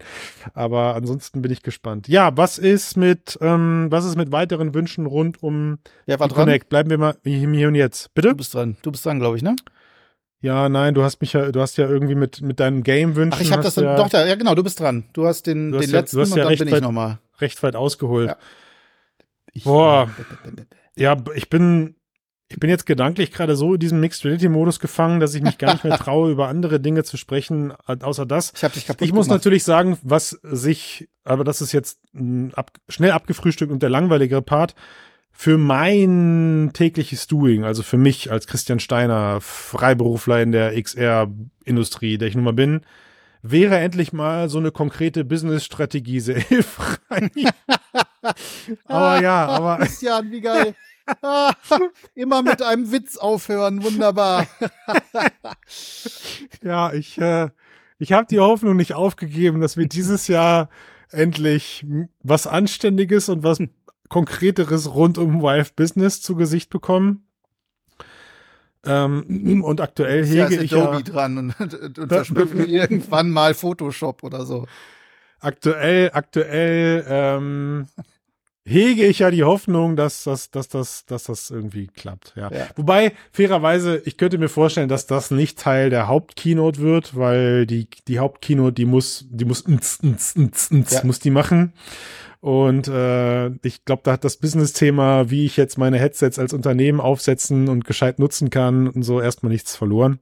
Aber 0.52 0.94
ansonsten 0.94 1.40
bin 1.40 1.50
ich 1.50 1.62
gespannt. 1.62 2.08
Ja, 2.08 2.36
was 2.36 2.58
ist 2.58 2.96
mit, 2.96 3.38
ähm, 3.40 3.86
was 3.90 4.04
ist 4.04 4.16
mit 4.16 4.32
weiteren 4.32 4.74
Wünschen 4.74 5.06
rund 5.06 5.42
um 5.42 5.78
Wer 6.04 6.20
war 6.20 6.28
dran? 6.28 6.44
Connect? 6.44 6.68
Bleiben 6.68 6.90
wir 6.90 6.98
mal 6.98 7.16
hier 7.24 7.68
und 7.68 7.74
jetzt. 7.74 8.12
Bitte? 8.14 8.28
Du 8.28 8.36
bist 8.36 8.54
dran. 8.54 8.76
Du 8.82 8.92
bist 8.92 9.06
dran, 9.06 9.18
glaube 9.18 9.36
ich, 9.38 9.42
ne? 9.42 9.56
Ja, 10.42 10.68
nein, 10.68 10.92
du 10.94 11.02
hast 11.04 11.20
mich 11.20 11.32
ja, 11.32 11.50
du 11.52 11.60
hast 11.60 11.78
ja 11.78 11.88
irgendwie 11.88 12.16
mit, 12.16 12.42
mit 12.42 12.58
deinem 12.60 12.82
Game-Wünschen. 12.82 13.32
Ach, 13.32 13.40
ich 13.40 13.52
habe 13.52 13.62
das 13.62 13.74
dann, 13.76 13.84
ja 13.84 13.96
doch, 13.96 14.08
da, 14.10 14.26
ja 14.26 14.34
genau, 14.34 14.54
du 14.54 14.62
bist 14.64 14.78
dran. 14.80 15.04
Du 15.12 15.24
hast 15.26 15.46
den, 15.46 15.70
Du 15.70 15.78
hast 15.78 15.86
den 15.86 15.92
ja- 15.94 16.00
letzten 16.00 16.18
und 16.20 16.36
dann 16.36 16.48
bin 16.58 16.66
ich 16.68 16.72
weit- 16.74 16.82
nochmal. 16.82 17.18
recht 17.40 17.62
weit 17.62 17.76
ausgeholt. 17.76 18.28
Ja. 18.28 18.36
Ich- 19.52 19.64
Boah. 19.64 20.10
Ja, 20.96 21.16
ich 21.36 21.48
bin, 21.48 21.94
ich 22.48 22.58
bin 22.58 22.68
jetzt 22.70 22.86
gedanklich 22.86 23.30
gerade 23.30 23.54
so 23.56 23.74
in 23.74 23.80
diesem 23.80 24.00
Mixed 24.00 24.24
Reality 24.24 24.48
Modus 24.48 24.80
gefangen, 24.80 25.20
dass 25.20 25.34
ich 25.34 25.42
mich 25.42 25.58
gar 25.58 25.74
nicht 25.74 25.84
mehr 25.84 25.96
traue, 25.98 26.30
über 26.32 26.48
andere 26.48 26.80
Dinge 26.80 27.04
zu 27.04 27.16
sprechen, 27.16 27.72
außer 27.86 28.26
das. 28.26 28.52
Ich 28.56 28.64
habe 28.64 28.74
dich 28.74 28.86
kaputt 28.86 29.06
Ich 29.06 29.12
muss 29.12 29.26
gemacht. 29.26 29.38
natürlich 29.40 29.62
sagen, 29.64 29.96
was 30.02 30.30
sich, 30.42 31.08
aber 31.24 31.44
das 31.44 31.60
ist 31.60 31.72
jetzt 31.72 32.00
ab, 32.54 32.72
schnell 32.88 33.12
abgefrühstückt 33.12 33.70
und 33.70 33.82
der 33.82 33.90
langweiligere 33.90 34.42
Part. 34.42 34.74
Für 35.42 35.58
mein 35.58 36.70
tägliches 36.72 37.26
Doing, 37.26 37.64
also 37.64 37.82
für 37.82 37.96
mich 37.96 38.30
als 38.30 38.46
Christian 38.46 38.78
Steiner, 38.78 39.40
Freiberufler 39.40 40.40
in 40.40 40.52
der 40.52 40.80
XR-Industrie, 40.80 42.16
der 42.16 42.28
ich 42.28 42.36
nun 42.36 42.44
mal 42.44 42.52
bin, 42.52 42.82
wäre 43.42 43.76
endlich 43.78 44.12
mal 44.12 44.48
so 44.48 44.58
eine 44.58 44.70
konkrete 44.70 45.24
Business-Strategie 45.24 46.20
sehr 46.20 46.38
hilfreich. 46.48 47.32
aber 48.84 49.20
ja, 49.20 49.46
aber. 49.48 49.78
Christian, 49.84 50.30
wie 50.30 50.42
geil. 50.42 50.76
Immer 52.14 52.42
mit 52.42 52.62
einem 52.62 52.92
Witz 52.92 53.16
aufhören, 53.16 53.82
wunderbar. 53.82 54.46
ja, 56.62 56.92
ich, 56.92 57.18
äh, 57.18 57.48
ich 57.98 58.12
habe 58.12 58.28
die 58.30 58.38
Hoffnung 58.38 58.76
nicht 58.76 58.94
aufgegeben, 58.94 59.60
dass 59.60 59.76
wir 59.76 59.88
dieses 59.88 60.28
Jahr 60.28 60.68
endlich 61.10 61.84
was 62.22 62.46
Anständiges 62.46 63.28
und 63.28 63.42
was 63.42 63.58
Konkreteres 64.12 64.94
rund 64.94 65.16
um 65.16 65.40
Wife 65.40 65.72
Business 65.74 66.20
zu 66.20 66.36
Gesicht 66.36 66.68
bekommen. 66.68 67.26
Ähm, 68.84 69.62
und 69.64 69.80
aktuell 69.80 70.26
hege 70.26 70.54
ja, 70.54 70.60
ich 70.60 70.74
Adobe 70.74 70.96
ja 70.98 71.02
dran 71.02 71.38
und, 71.38 71.58
und, 71.58 71.98
und 71.98 72.08
verschmücken 72.08 72.66
irgendwann 72.68 73.30
mal 73.30 73.54
Photoshop 73.54 74.22
oder 74.22 74.44
so. 74.44 74.66
Aktuell, 75.40 76.10
aktuell 76.12 77.06
ähm, 77.08 77.86
hege 78.64 79.06
ich 79.06 79.20
ja 79.20 79.30
die 79.30 79.44
Hoffnung, 79.44 79.96
dass, 79.96 80.24
dass, 80.24 80.50
dass, 80.50 80.68
dass, 80.68 81.04
dass 81.06 81.24
das 81.24 81.50
irgendwie 81.50 81.88
klappt. 81.88 82.34
Ja. 82.36 82.50
ja. 82.52 82.68
Wobei, 82.76 83.12
fairerweise, 83.32 84.00
ich 84.04 84.16
könnte 84.16 84.38
mir 84.38 84.48
vorstellen, 84.48 84.88
dass 84.88 85.06
das 85.06 85.30
nicht 85.30 85.58
Teil 85.58 85.90
der 85.90 86.08
Hauptkeynote 86.08 86.80
wird, 86.80 87.16
weil 87.16 87.66
die, 87.66 87.88
die 88.06 88.18
Hauptkeynote, 88.18 88.72
die 88.72 88.84
muss, 88.84 89.26
die 89.30 89.44
muss, 89.44 89.66
ns, 89.66 90.02
ns, 90.02 90.36
ns, 90.36 90.70
ns, 90.70 90.92
ja. 90.92 91.00
muss 91.04 91.18
die 91.18 91.30
machen. 91.30 91.72
Und 92.40 92.88
äh, 92.88 93.50
ich 93.64 93.84
glaube, 93.84 94.02
da 94.04 94.12
hat 94.12 94.24
das 94.24 94.36
Business-Thema, 94.36 95.30
wie 95.30 95.46
ich 95.46 95.56
jetzt 95.56 95.78
meine 95.78 95.98
Headsets 95.98 96.40
als 96.40 96.52
Unternehmen 96.52 97.00
aufsetzen 97.00 97.68
und 97.68 97.84
gescheit 97.84 98.18
nutzen 98.18 98.50
kann 98.50 98.88
und 98.88 99.04
so 99.04 99.20
erstmal 99.20 99.52
nichts 99.52 99.76
verloren. 99.76 100.18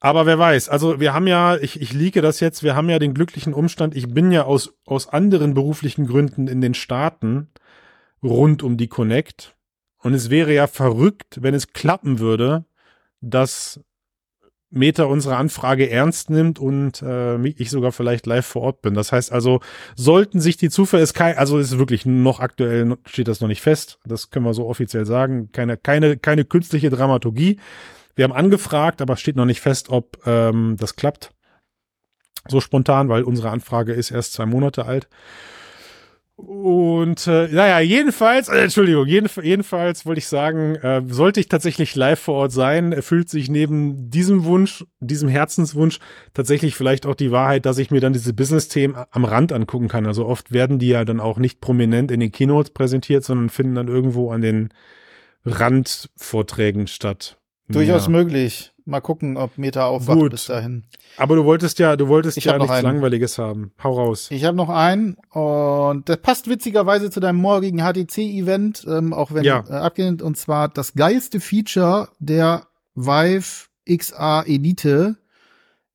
Aber 0.00 0.26
wer 0.26 0.38
weiß, 0.38 0.68
also 0.68 1.00
wir 1.00 1.12
haben 1.12 1.26
ja, 1.26 1.56
ich, 1.56 1.80
ich 1.80 1.92
liege 1.92 2.22
das 2.22 2.38
jetzt, 2.38 2.62
wir 2.62 2.76
haben 2.76 2.88
ja 2.88 3.00
den 3.00 3.14
glücklichen 3.14 3.52
Umstand, 3.52 3.96
ich 3.96 4.12
bin 4.14 4.30
ja 4.30 4.44
aus, 4.44 4.74
aus 4.86 5.08
anderen 5.08 5.54
beruflichen 5.54 6.06
Gründen 6.06 6.46
in 6.46 6.60
den 6.60 6.74
Staaten 6.74 7.48
rund 8.22 8.62
um 8.62 8.76
die 8.76 8.88
Connect. 8.88 9.56
Und 10.00 10.14
es 10.14 10.30
wäre 10.30 10.54
ja 10.54 10.68
verrückt, 10.68 11.42
wenn 11.42 11.54
es 11.54 11.72
klappen 11.72 12.20
würde, 12.20 12.64
dass 13.20 13.80
Meta 14.70 15.04
unsere 15.04 15.36
Anfrage 15.36 15.90
ernst 15.90 16.30
nimmt 16.30 16.58
und 16.58 17.02
äh, 17.02 17.48
ich 17.48 17.70
sogar 17.70 17.90
vielleicht 17.90 18.26
live 18.26 18.46
vor 18.46 18.62
Ort 18.62 18.82
bin. 18.82 18.94
Das 18.94 19.12
heißt 19.12 19.32
also, 19.32 19.60
sollten 19.96 20.40
sich 20.40 20.58
die 20.58 20.68
Zufälle, 20.68 21.02
ist 21.02 21.14
kein, 21.14 21.38
also 21.38 21.58
ist 21.58 21.78
wirklich 21.78 22.04
noch 22.04 22.40
aktuell, 22.40 22.96
steht 23.06 23.28
das 23.28 23.40
noch 23.40 23.48
nicht 23.48 23.62
fest, 23.62 23.98
das 24.04 24.30
können 24.30 24.44
wir 24.44 24.54
so 24.54 24.68
offiziell 24.68 25.06
sagen, 25.06 25.50
keine, 25.52 25.76
keine, 25.78 26.18
keine 26.18 26.44
künstliche 26.44 26.90
Dramaturgie. 26.90 27.58
Wir 28.18 28.24
haben 28.24 28.32
angefragt, 28.32 29.00
aber 29.00 29.16
steht 29.16 29.36
noch 29.36 29.44
nicht 29.44 29.60
fest, 29.60 29.90
ob 29.90 30.26
ähm, 30.26 30.74
das 30.76 30.96
klappt. 30.96 31.30
So 32.48 32.60
spontan, 32.60 33.08
weil 33.08 33.22
unsere 33.22 33.50
Anfrage 33.50 33.92
ist 33.92 34.10
erst 34.10 34.32
zwei 34.32 34.44
Monate 34.44 34.86
alt. 34.86 35.08
Und 36.34 37.28
äh, 37.28 37.46
naja, 37.46 37.78
jedenfalls, 37.78 38.48
äh, 38.48 38.58
Entschuldigung, 38.62 39.06
jeden, 39.06 39.30
jedenfalls 39.40 40.04
wollte 40.04 40.18
ich 40.18 40.26
sagen, 40.26 40.74
äh, 40.74 41.02
sollte 41.06 41.38
ich 41.38 41.46
tatsächlich 41.46 41.94
live 41.94 42.18
vor 42.18 42.34
Ort 42.34 42.50
sein, 42.50 42.90
erfüllt 42.90 43.28
sich 43.28 43.48
neben 43.48 44.10
diesem 44.10 44.44
Wunsch, 44.44 44.84
diesem 44.98 45.28
Herzenswunsch 45.28 46.00
tatsächlich 46.34 46.74
vielleicht 46.74 47.06
auch 47.06 47.14
die 47.14 47.30
Wahrheit, 47.30 47.66
dass 47.66 47.78
ich 47.78 47.92
mir 47.92 48.00
dann 48.00 48.14
diese 48.14 48.34
Business-Themen 48.34 48.96
am 49.12 49.26
Rand 49.26 49.52
angucken 49.52 49.86
kann. 49.86 50.06
Also 50.06 50.26
oft 50.26 50.50
werden 50.50 50.80
die 50.80 50.88
ja 50.88 51.04
dann 51.04 51.20
auch 51.20 51.38
nicht 51.38 51.60
prominent 51.60 52.10
in 52.10 52.18
den 52.18 52.32
Keynotes 52.32 52.72
präsentiert, 52.72 53.22
sondern 53.22 53.48
finden 53.48 53.76
dann 53.76 53.86
irgendwo 53.86 54.32
an 54.32 54.40
den 54.40 54.70
Randvorträgen 55.44 56.88
statt. 56.88 57.37
Durchaus 57.68 58.04
ja. 58.04 58.10
möglich. 58.10 58.72
Mal 58.84 59.00
gucken, 59.00 59.36
ob 59.36 59.58
Meta 59.58 59.84
aufwacht 59.84 60.18
Gut. 60.18 60.30
bis 60.30 60.46
dahin. 60.46 60.84
Aber 61.18 61.36
du 61.36 61.44
wolltest 61.44 61.78
ja, 61.78 61.96
du 61.96 62.08
wolltest 62.08 62.38
ich 62.38 62.44
ja 62.44 62.56
nichts 62.56 62.72
einen. 62.72 62.84
Langweiliges 62.84 63.36
haben. 63.36 63.72
Hau 63.82 63.92
raus. 63.92 64.28
Ich 64.30 64.44
habe 64.44 64.56
noch 64.56 64.70
einen 64.70 65.14
und 65.30 66.08
das 66.08 66.16
passt 66.18 66.48
witzigerweise 66.48 67.10
zu 67.10 67.20
deinem 67.20 67.36
morgigen 67.36 67.80
HTC-Event, 67.80 68.86
ähm, 68.88 69.12
auch 69.12 69.32
wenn 69.32 69.44
ja. 69.44 69.64
äh, 69.68 69.74
abgehend, 69.74 70.22
und 70.22 70.38
zwar 70.38 70.68
das 70.68 70.94
geilste 70.94 71.40
Feature 71.40 72.08
der 72.18 72.66
Vive 72.94 73.66
XA 73.88 74.42
Elite 74.42 75.16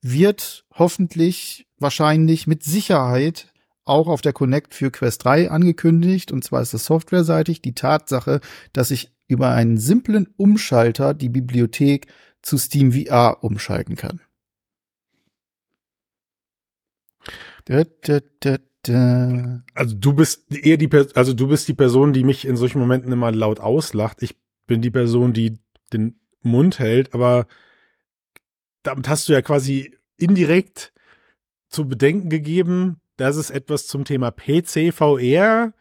wird 0.02 0.66
hoffentlich, 0.76 1.66
wahrscheinlich 1.80 2.46
mit 2.46 2.64
Sicherheit 2.64 3.53
auch 3.86 4.08
auf 4.08 4.22
der 4.22 4.34
Connect 4.34 4.74
für 4.74 4.92
Quest 4.92 5.26
3 5.26 5.52
angekündigt. 5.52 6.32
Und 6.32 6.44
zwar 6.44 6.62
ist 6.62 6.74
es 6.74 6.86
softwareseitig 6.86 7.62
die 7.62 7.76
Tatsache, 7.76 8.40
dass 8.72 8.92
ich 8.92 9.12
über 9.28 9.52
einen 9.52 9.78
simplen 9.78 10.28
Umschalter 10.38 11.14
die 11.14 11.30
Bibliothek 11.30 12.08
zu 12.42 12.58
Steam 12.58 12.92
VR 12.92 13.44
umschalten 13.44 13.96
kann. 13.96 14.22
Da, 17.66 17.84
da, 18.02 18.20
da. 18.84 19.64
Also 19.74 19.96
du 19.96 20.14
bist 20.14 20.54
eher 20.54 20.78
die, 20.78 20.90
also 21.16 21.34
du 21.34 21.48
bist 21.48 21.68
die 21.68 21.74
Person, 21.74 22.14
die 22.14 22.24
mich 22.24 22.46
in 22.46 22.58
solchen 22.58 22.80
Momenten 22.80 23.12
immer 23.12 23.32
laut 23.32 23.60
auslacht. 23.60 24.22
Ich 24.22 24.36
bin 24.68 24.82
die 24.82 24.92
Person, 24.92 25.34
die 25.34 25.60
den 25.94 26.20
Mund 26.42 26.80
hält, 26.80 27.14
aber 27.14 27.48
damit 28.84 29.08
hast 29.08 29.30
du 29.30 29.34
ja 29.34 29.42
quasi 29.42 29.96
indirekt 30.18 30.94
zu 31.70 31.88
bedenken 31.88 32.30
gegeben, 32.30 33.00
dass 33.18 33.36
es 33.36 33.50
etwas 33.50 33.88
zum 33.88 34.06
Thema 34.06 34.32
PC 34.32 34.94
VR 34.94 35.74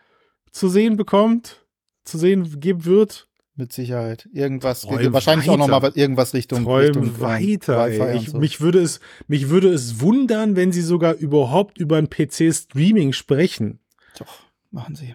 zu 0.50 0.68
sehen 0.68 0.96
bekommt, 0.96 1.64
zu 2.04 2.18
sehen 2.18 2.60
geben 2.60 2.84
wird. 2.84 3.28
Mit 3.54 3.72
Sicherheit. 3.72 4.28
Irgendwas, 4.32 4.82
Träum 4.82 5.12
wahrscheinlich 5.12 5.46
weiter. 5.46 5.62
auch 5.62 5.68
nochmal 5.68 5.92
irgendwas 5.94 6.32
Richtung, 6.32 6.64
Träum 6.64 6.86
Richtung 6.86 7.20
weiter. 7.20 8.14
Ich, 8.14 8.30
so. 8.30 8.38
Mich 8.38 8.60
würde 8.60 8.80
es, 8.80 9.00
mich 9.28 9.50
würde 9.50 9.68
es 9.68 10.00
wundern, 10.00 10.56
wenn 10.56 10.72
sie 10.72 10.80
sogar 10.80 11.14
überhaupt 11.14 11.76
über 11.78 11.98
ein 11.98 12.08
PC-Streaming 12.08 13.12
sprechen. 13.12 13.80
Doch, 14.18 14.40
machen 14.70 14.94
sie. 14.94 15.14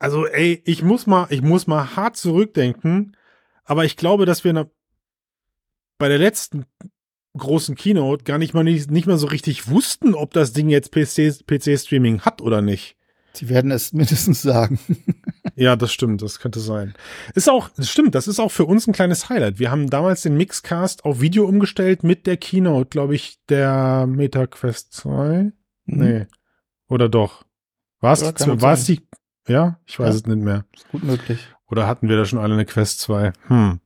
Also, 0.00 0.26
ey, 0.26 0.62
ich 0.64 0.82
muss 0.82 1.06
mal, 1.06 1.26
ich 1.30 1.42
muss 1.42 1.66
mal 1.66 1.96
hart 1.96 2.16
zurückdenken, 2.16 3.16
aber 3.64 3.84
ich 3.84 3.96
glaube, 3.96 4.26
dass 4.26 4.44
wir 4.44 4.70
bei 5.98 6.08
der 6.08 6.18
letzten 6.18 6.66
großen 7.38 7.74
Keynote 7.74 8.24
gar 8.24 8.38
nicht 8.38 8.54
mal 8.54 8.64
nicht, 8.64 8.90
nicht 8.90 9.06
mal 9.06 9.18
so 9.18 9.26
richtig 9.26 9.68
wussten, 9.68 10.14
ob 10.14 10.32
das 10.32 10.52
Ding 10.52 10.68
jetzt 10.68 10.92
PC-Streaming 10.92 12.18
PC 12.18 12.24
hat 12.24 12.42
oder 12.42 12.62
nicht. 12.62 12.96
Sie 13.32 13.48
werden 13.48 13.70
es 13.70 13.92
mindestens 13.94 14.42
sagen. 14.42 14.78
ja, 15.54 15.76
das 15.76 15.92
stimmt, 15.92 16.22
das 16.22 16.40
könnte 16.40 16.60
sein. 16.60 16.94
Ist 17.34 17.48
auch, 17.48 17.68
das 17.70 17.88
stimmt, 17.88 18.14
das 18.14 18.28
ist 18.28 18.40
auch 18.40 18.50
für 18.50 18.64
uns 18.64 18.86
ein 18.86 18.92
kleines 18.92 19.28
Highlight. 19.28 19.58
Wir 19.58 19.70
haben 19.70 19.90
damals 19.90 20.22
den 20.22 20.36
Mixcast 20.36 21.04
auf 21.04 21.20
Video 21.20 21.46
umgestellt 21.46 22.02
mit 22.02 22.26
der 22.26 22.36
Keynote, 22.36 22.88
glaube 22.90 23.14
ich, 23.14 23.38
der 23.48 24.06
MetaQuest 24.06 24.92
2. 24.92 25.10
Mhm. 25.42 25.52
Nee. 25.84 26.26
Oder 26.88 27.08
doch? 27.08 27.44
War 28.00 28.12
es 28.12 28.20
ja, 28.20 28.32
die, 28.32 29.00
ja? 29.46 29.78
Ich 29.86 29.98
weiß 29.98 30.14
ja. 30.14 30.14
es 30.14 30.26
nicht 30.26 30.44
mehr. 30.44 30.64
Ist 30.74 30.88
gut 30.88 31.04
möglich. 31.04 31.48
Oder 31.70 31.86
hatten 31.86 32.08
wir 32.08 32.16
da 32.16 32.24
schon 32.24 32.38
alle 32.38 32.54
eine 32.54 32.64
Quest 32.64 33.00
2? 33.00 33.32
Hm. 33.48 33.80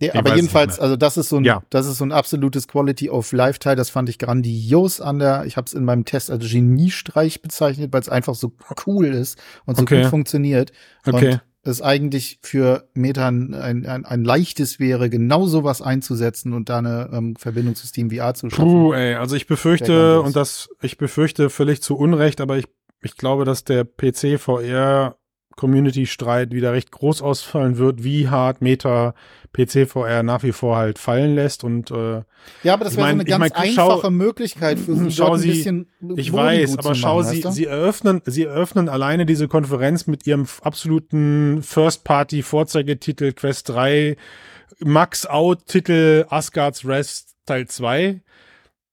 Ja, 0.00 0.14
aber 0.14 0.34
jedenfalls, 0.34 0.80
also 0.80 0.96
das 0.96 1.16
ist 1.18 1.28
so 1.28 1.36
ein, 1.36 1.44
ja. 1.44 1.62
das 1.68 1.86
ist 1.86 1.98
so 1.98 2.04
ein 2.04 2.12
absolutes 2.12 2.66
Quality 2.68 3.10
of 3.10 3.32
Life 3.32 3.58
Teil. 3.58 3.76
Das 3.76 3.90
fand 3.90 4.08
ich 4.08 4.18
grandios 4.18 5.00
an 5.00 5.18
der. 5.18 5.44
Ich 5.44 5.56
habe 5.56 5.66
es 5.66 5.74
in 5.74 5.84
meinem 5.84 6.06
Test 6.06 6.30
als 6.30 6.50
Geniestreich 6.50 7.42
bezeichnet, 7.42 7.92
weil 7.92 8.00
es 8.00 8.08
einfach 8.08 8.34
so 8.34 8.52
cool 8.86 9.06
ist 9.06 9.38
und 9.66 9.76
so 9.76 9.82
okay. 9.82 10.02
gut 10.02 10.10
funktioniert. 10.10 10.72
Okay. 11.04 11.32
Und 11.32 11.40
es 11.62 11.82
eigentlich 11.82 12.38
für 12.42 12.88
Meta 12.94 13.28
ein, 13.28 13.52
ein, 13.54 14.06
ein, 14.06 14.24
leichtes 14.24 14.80
wäre, 14.80 15.10
genau 15.10 15.46
sowas 15.46 15.82
einzusetzen 15.82 16.54
und 16.54 16.70
da 16.70 16.78
eine 16.78 17.10
ähm, 17.12 17.36
Verbindung 17.36 17.74
zu 17.74 17.86
Steam 17.86 18.10
VR 18.10 18.32
zu 18.32 18.48
schaffen. 18.48 18.64
Puh, 18.64 18.92
ey, 18.94 19.16
also 19.16 19.36
ich 19.36 19.46
befürchte, 19.46 20.22
und 20.22 20.36
das, 20.36 20.70
ich 20.80 20.96
befürchte 20.96 21.50
völlig 21.50 21.82
zu 21.82 21.96
Unrecht, 21.96 22.40
aber 22.40 22.56
ich, 22.56 22.64
ich 23.02 23.16
glaube, 23.16 23.44
dass 23.44 23.64
der 23.64 23.84
PC 23.84 24.40
VR 24.40 25.16
Community-Streit 25.60 26.52
wieder 26.52 26.72
recht 26.72 26.90
groß 26.90 27.20
ausfallen 27.20 27.76
wird, 27.76 28.02
wie 28.02 28.28
hart 28.28 28.62
Meta 28.62 29.14
PC-VR 29.52 30.22
nach 30.22 30.42
wie 30.42 30.52
vor 30.52 30.76
halt 30.78 30.98
fallen 30.98 31.34
lässt 31.34 31.64
und 31.64 31.90
äh, 31.90 32.22
ja, 32.62 32.72
aber 32.72 32.84
das 32.84 32.96
wäre 32.96 33.08
so 33.08 33.12
eine 33.12 33.24
ganz 33.24 33.46
ich 33.46 33.52
mein, 33.52 33.62
einfache 33.68 34.00
schau, 34.04 34.10
Möglichkeit 34.10 34.78
für 34.78 34.96
sie, 34.96 35.10
schau 35.10 35.36
sie, 35.36 35.50
ein 35.50 35.54
bisschen 35.54 36.16
ich 36.16 36.32
weiß, 36.32 36.78
aber 36.78 36.94
schau 36.94 37.22
machen, 37.22 37.28
sie, 37.28 37.52
sie 37.52 37.66
eröffnen, 37.66 38.22
sie 38.24 38.44
eröffnen 38.44 38.88
alleine 38.88 39.26
diese 39.26 39.48
Konferenz 39.48 40.06
mit 40.06 40.26
ihrem 40.26 40.46
absoluten 40.62 41.62
First-Party-Vorzeigetitel 41.62 43.32
Quest 43.32 43.68
3 43.68 44.16
Max-Out-Titel 44.78 46.24
Asgard's 46.30 46.86
Rest 46.86 47.36
Teil 47.44 47.66
2 47.66 48.22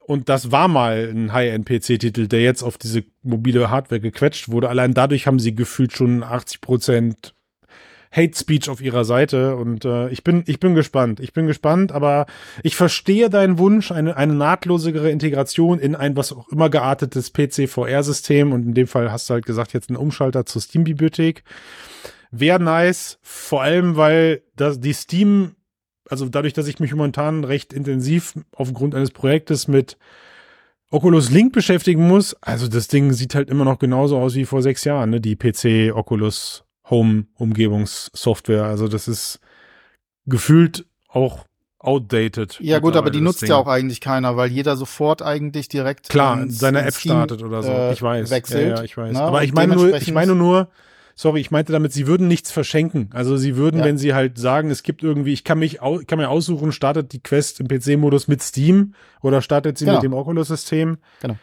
und 0.07 0.29
das 0.29 0.51
war 0.51 0.69
mal 0.69 1.09
ein 1.13 1.33
High-End-PC-Titel, 1.33 2.27
der 2.27 2.41
jetzt 2.41 2.63
auf 2.63 2.77
diese 2.77 3.03
mobile 3.23 3.69
Hardware 3.69 3.99
gequetscht 3.99 4.49
wurde. 4.49 4.69
Allein 4.69 4.93
dadurch 4.93 5.27
haben 5.27 5.37
sie 5.37 5.53
gefühlt 5.53 5.91
schon 5.91 6.23
80 6.23 6.61
Prozent 6.61 7.33
Hate 8.09 8.37
Speech 8.37 8.69
auf 8.69 8.79
ihrer 8.79 9.03
Seite 9.03 9.57
und 9.57 9.83
äh, 9.83 10.07
ich 10.07 10.23
bin 10.23 10.45
ich 10.47 10.61
bin 10.61 10.75
gespannt. 10.75 11.19
Ich 11.19 11.33
bin 11.33 11.45
gespannt, 11.45 11.91
aber 11.91 12.25
ich 12.63 12.77
verstehe 12.77 13.29
deinen 13.29 13.59
Wunsch 13.59 13.91
eine 13.91 14.15
eine 14.15 14.33
nahtlosere 14.33 15.11
Integration 15.11 15.77
in 15.77 15.93
ein 15.93 16.15
was 16.15 16.31
auch 16.31 16.47
immer 16.47 16.69
geartetes 16.69 17.33
PC 17.33 17.67
VR 17.67 18.01
System 18.03 18.53
und 18.53 18.63
in 18.65 18.73
dem 18.73 18.87
Fall 18.87 19.11
hast 19.11 19.29
du 19.29 19.33
halt 19.33 19.45
gesagt 19.45 19.73
jetzt 19.73 19.89
einen 19.89 19.97
Umschalter 19.97 20.45
zur 20.45 20.61
Steam 20.61 20.85
Bibliothek. 20.85 21.43
Wäre 22.31 22.61
nice, 22.61 23.19
vor 23.21 23.61
allem, 23.61 23.97
weil 23.97 24.41
das, 24.55 24.79
die 24.79 24.93
Steam, 24.93 25.56
also 26.09 26.27
dadurch, 26.29 26.53
dass 26.53 26.67
ich 26.67 26.79
mich 26.79 26.91
momentan 26.93 27.43
recht 27.43 27.73
intensiv 27.73 28.33
aufgrund 28.55 28.95
eines 28.95 29.11
Projektes 29.11 29.67
mit 29.67 29.97
Oculus 30.89 31.29
Link 31.31 31.51
beschäftigen 31.53 32.07
muss, 32.07 32.33
also 32.41 32.67
das 32.67 32.87
Ding 32.87 33.11
sieht 33.13 33.35
halt 33.35 33.49
immer 33.49 33.65
noch 33.65 33.77
genauso 33.79 34.17
aus 34.17 34.35
wie 34.35 34.45
vor 34.45 34.61
sechs 34.61 34.83
Jahren, 34.85 35.09
ne? 35.09 35.19
Die 35.21 35.35
PC 35.35 35.93
Oculus 35.95 36.63
Home 36.89 37.25
Umgebungssoftware. 37.35 38.63
Also 38.63 38.87
das 38.87 39.07
ist 39.09 39.39
gefühlt 40.25 40.85
auch 41.09 41.45
outdated. 41.79 42.57
Ja 42.61 42.79
gut, 42.79 42.95
aber 42.95 43.11
die 43.11 43.21
nutzt 43.21 43.41
Ding. 43.41 43.49
ja 43.49 43.55
auch 43.57 43.67
eigentlich 43.67 44.01
keiner, 44.01 44.35
weil 44.37 44.49
jeder 44.51 44.75
sofort 44.77 45.21
eigentlich 45.21 45.67
direkt 45.67 46.09
Klar, 46.09 46.41
ins- 46.41 46.59
seine 46.59 46.79
ins 46.79 46.87
App 46.87 46.93
Steam, 46.95 47.11
startet 47.11 47.43
oder 47.43 47.63
so. 47.63 47.69
äh, 47.69 47.93
ich 47.93 48.01
weiß. 48.01 48.29
Wechselt, 48.29 48.69
Ja, 48.69 48.77
ja, 48.77 48.83
ich 48.83 48.95
weiß. 48.97 49.13
ne? 49.13 49.21
Aber 49.21 49.43
ich 49.43 49.53
meine 49.53 49.75
nur, 49.75 49.93
ich 49.95 50.11
meine 50.13 50.35
nur, 50.35 50.69
sorry, 51.19 51.41
ich 51.41 51.51
meinte 51.51 51.73
damit, 51.73 51.91
sie 51.91 52.07
würden 52.07 52.27
nichts 52.29 52.51
verschenken. 52.51 53.09
Also 53.11 53.35
sie 53.35 53.57
würden, 53.57 53.79
Ja. 53.79 53.85
wenn 53.85 53.97
sie 53.97 54.13
halt 54.13 54.37
sagen, 54.37 54.69
es 54.69 54.83
gibt 54.83 55.03
irgendwie, 55.03 55.33
ich 55.33 55.43
kann 55.43 55.59
mich, 55.59 55.79
ich 55.99 56.07
kann 56.07 56.19
mir 56.19 56.29
aussuchen, 56.29 56.71
startet 56.71 57.11
die 57.11 57.19
Quest 57.21 57.59
im 57.59 57.67
PC-Modus 57.67 58.29
mit 58.29 58.41
Steam 58.41 58.93
oder 59.21 59.41
startet 59.41 59.77
sie 59.77 59.85
Genau. 59.85 59.97
mit 59.97 60.03
dem 60.03 60.13
Oculus-System. 60.13 60.97
Genau. 61.21 61.35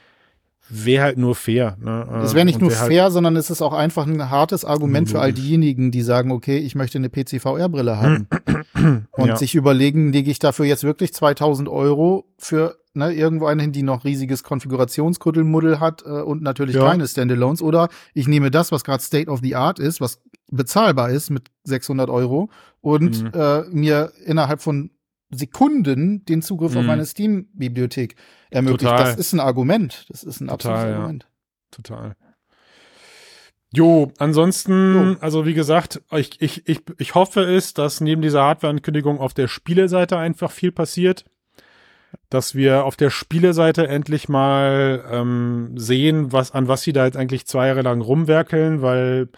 Wäre 0.71 1.03
halt 1.03 1.19
nur 1.19 1.35
fair. 1.35 1.77
Ne? 1.79 2.07
Das 2.23 2.33
wäre 2.35 2.47
nicht 2.47 2.59
nur 2.61 2.71
wär 2.71 2.79
halt- 2.81 2.89
fair, 2.91 3.11
sondern 3.11 3.37
es 3.37 3.51
ist 3.51 3.61
auch 3.61 3.75
einfach 3.75 4.07
ein 4.07 4.31
hartes 4.31 4.65
Argument 4.65 5.11
für 5.11 5.21
all 5.21 5.33
diejenigen, 5.35 5.91
die 5.91 6.01
sagen, 6.01 6.31
okay, 6.33 6.57
ich 6.57 6.75
möchte 6.75 6.97
eine 6.97 7.11
PC-VR-Brille 7.11 7.99
haben 7.99 8.29
und 9.13 9.27
Ja. 9.27 9.37
sich 9.37 9.55
überlegen, 9.57 10.11
lege 10.13 10.31
ich 10.31 10.39
dafür 10.39 10.65
jetzt 10.65 10.85
wirklich 10.85 11.13
2000 11.13 11.69
Euro 11.69 12.25
für 12.39 12.79
ne, 12.95 13.13
irgendwo 13.13 13.47
eine 13.47 13.63
hin, 13.63 13.73
die 13.73 13.83
noch 13.83 14.05
riesiges 14.05 14.43
Konfigurationskuddelmuddel 14.45 15.81
hat 15.81 16.03
äh, 16.07 16.09
und 16.09 16.43
natürlich 16.43 16.77
Ja. 16.77 16.89
keine 16.89 17.07
Standalones 17.07 17.63
oder 17.63 17.89
ich 18.15 18.29
nehme 18.29 18.51
das, 18.51 18.73
was 18.73 18.85
gerade 18.85 19.03
State 19.03 19.31
of 19.31 19.41
the 19.43 19.55
Art 19.57 19.79
ist, 19.79 20.01
was 20.01 20.21
bezahlbar 20.51 21.11
ist 21.11 21.31
mit 21.31 21.51
600 21.65 22.11
Euro 22.11 22.51
und 22.81 23.23
Mhm. 23.25 23.31
äh, 23.35 23.63
mir 23.71 24.13
innerhalb 24.25 24.61
von 24.63 24.91
Sekunden 25.31 26.25
den 26.27 26.43
Zugriff 26.43 26.77
auf 26.77 26.83
Mhm. 26.83 26.87
meine 26.87 27.07
Steam-Bibliothek 27.07 28.15
ermöglicht. 28.51 28.83
Total. 28.91 29.05
Das 29.05 29.17
ist 29.17 29.33
ein 29.33 29.41
Argument. 29.41 30.07
Das 30.11 30.23
ist 30.23 30.41
ein 30.41 30.47
Total, 30.49 30.55
absolutes 30.73 30.85
ja. 30.91 30.97
Argument. 30.97 31.29
Total. 31.73 32.17
Jo, 33.73 34.13
ansonsten, 34.19 34.95
Jo. 34.95 35.17
also 35.21 35.47
wie 35.47 35.55
gesagt, 35.55 36.01
ich, 36.13 36.41
ich, 36.41 36.69
ich, 36.69 36.83
ich 36.99 37.15
hoffe 37.17 37.41
es, 37.43 37.75
dass 37.75 38.01
neben 38.01 38.23
dieser 38.23 38.43
Hardware-Ankündigung 38.43 39.19
auf 39.19 39.35
der 39.35 39.49
Spieleseite 39.49 40.17
einfach 40.17 40.53
viel 40.53 40.71
passiert. 40.71 41.25
Dass 42.31 42.55
wir 42.55 42.85
auf 42.85 42.97
der 42.97 43.11
Spieleseite 43.11 43.87
endlich 43.89 44.29
mal 44.29 45.05
ähm, 45.11 45.73
sehen, 45.77 46.33
was, 46.33 46.53
an 46.53 46.69
was 46.69 46.83
sie 46.83 46.93
da 46.93 47.05
jetzt 47.05 47.17
eigentlich 47.17 47.47
zwei 47.47 47.69
Jahre 47.69 47.83
lang 47.83 48.01
rumwerkeln, 48.01 48.83
weil, 48.83 49.29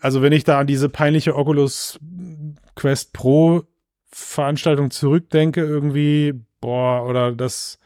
also 0.00 0.22
wenn 0.22 0.32
ich 0.32 0.44
da 0.44 0.58
an 0.60 0.66
diese 0.66 0.88
peinliche 0.88 1.36
Oculus 1.36 1.98
Quest 2.74 3.12
Pro 3.12 3.64
Veranstaltung 4.10 4.90
zurückdenke, 4.90 5.60
irgendwie, 5.60 6.34
boah, 6.60 7.06
oder 7.06 7.32
das, 7.32 7.78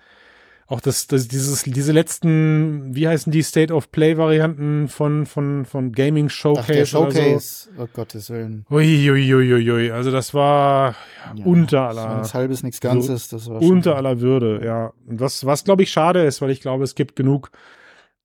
auch 0.71 0.81
das, 0.81 1.09
das, 1.09 1.27
dieses, 1.27 1.65
diese 1.65 1.91
letzten, 1.91 2.95
wie 2.95 3.09
heißen 3.09 3.33
die 3.33 3.43
State 3.43 3.75
of 3.75 3.91
Play 3.91 4.17
Varianten 4.17 4.87
von, 4.87 5.27
von, 5.27 5.65
von 5.65 5.91
Gaming 5.91 6.29
Showcase? 6.29 6.63
Ach, 6.63 6.73
der 6.73 6.87
Showcase, 6.87 7.71
Oder 7.75 7.85
oh 7.85 7.89
Gottes 7.93 8.31
Willen. 8.31 8.67
so. 8.69 8.77
Ui, 8.77 9.11
ui, 9.11 9.35
ui, 9.35 9.53
ui, 9.53 9.71
ui. 9.71 9.91
Also 9.91 10.13
das 10.13 10.33
war 10.33 10.95
Ja, 11.35 11.45
unter 11.45 11.89
aller, 11.89 12.19
nichts 12.19 12.35
halbes, 12.35 12.63
nichts 12.63 12.81
Ganzes. 12.81 13.27
Das 13.27 13.51
war 13.51 13.61
unter 13.61 13.97
aller 13.97 14.21
Würde, 14.21 14.65
ja. 14.65 14.93
Und 15.09 15.19
was, 15.19 15.45
was 15.45 15.65
glaube 15.65 15.83
ich 15.83 15.91
schade 15.91 16.25
ist, 16.25 16.41
weil 16.41 16.51
ich 16.51 16.61
glaube, 16.61 16.85
es 16.85 16.95
gibt 16.95 17.17
genug 17.17 17.51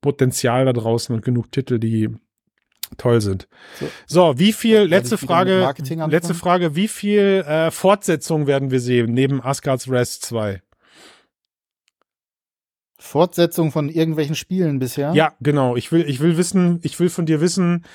Potenzial 0.01 0.65
da 0.65 0.73
draußen 0.73 1.15
und 1.15 1.25
genug 1.25 1.51
Titel, 1.51 1.79
die 1.79 2.11
toll 2.97 3.21
sind. 3.21 3.47
So. 3.79 3.87
So, 4.05 4.39
wie 4.39 4.53
viel, 4.53 4.81
letzte 4.81 5.17
Frage, 5.17 5.73
letzte 6.07 6.35
Frage, 6.35 6.75
wie 6.75 6.87
viel 6.87 7.43
äh, 7.47 7.71
Fortsetzung 7.71 8.45
werden 8.45 8.69
wir 8.69 8.81
sehen 8.81 9.13
neben 9.13 9.41
Asgard's 9.41 9.89
Rest 9.89 10.25
2? 10.25 10.61
Fortsetzung 13.05 13.71
von 13.71 13.89
irgendwelchen 13.89 14.35
Spielen 14.35 14.79
bisher. 14.79 15.13
Ja, 15.13 15.33
genau. 15.41 15.75
Ich 15.75 15.91
will, 15.91 16.01
ich 16.07 16.19
will 16.19 16.37
wissen, 16.37 16.79
ich 16.83 16.99
will 16.99 17.09
von 17.09 17.25
dir 17.25 17.39
wissen, 17.41 17.85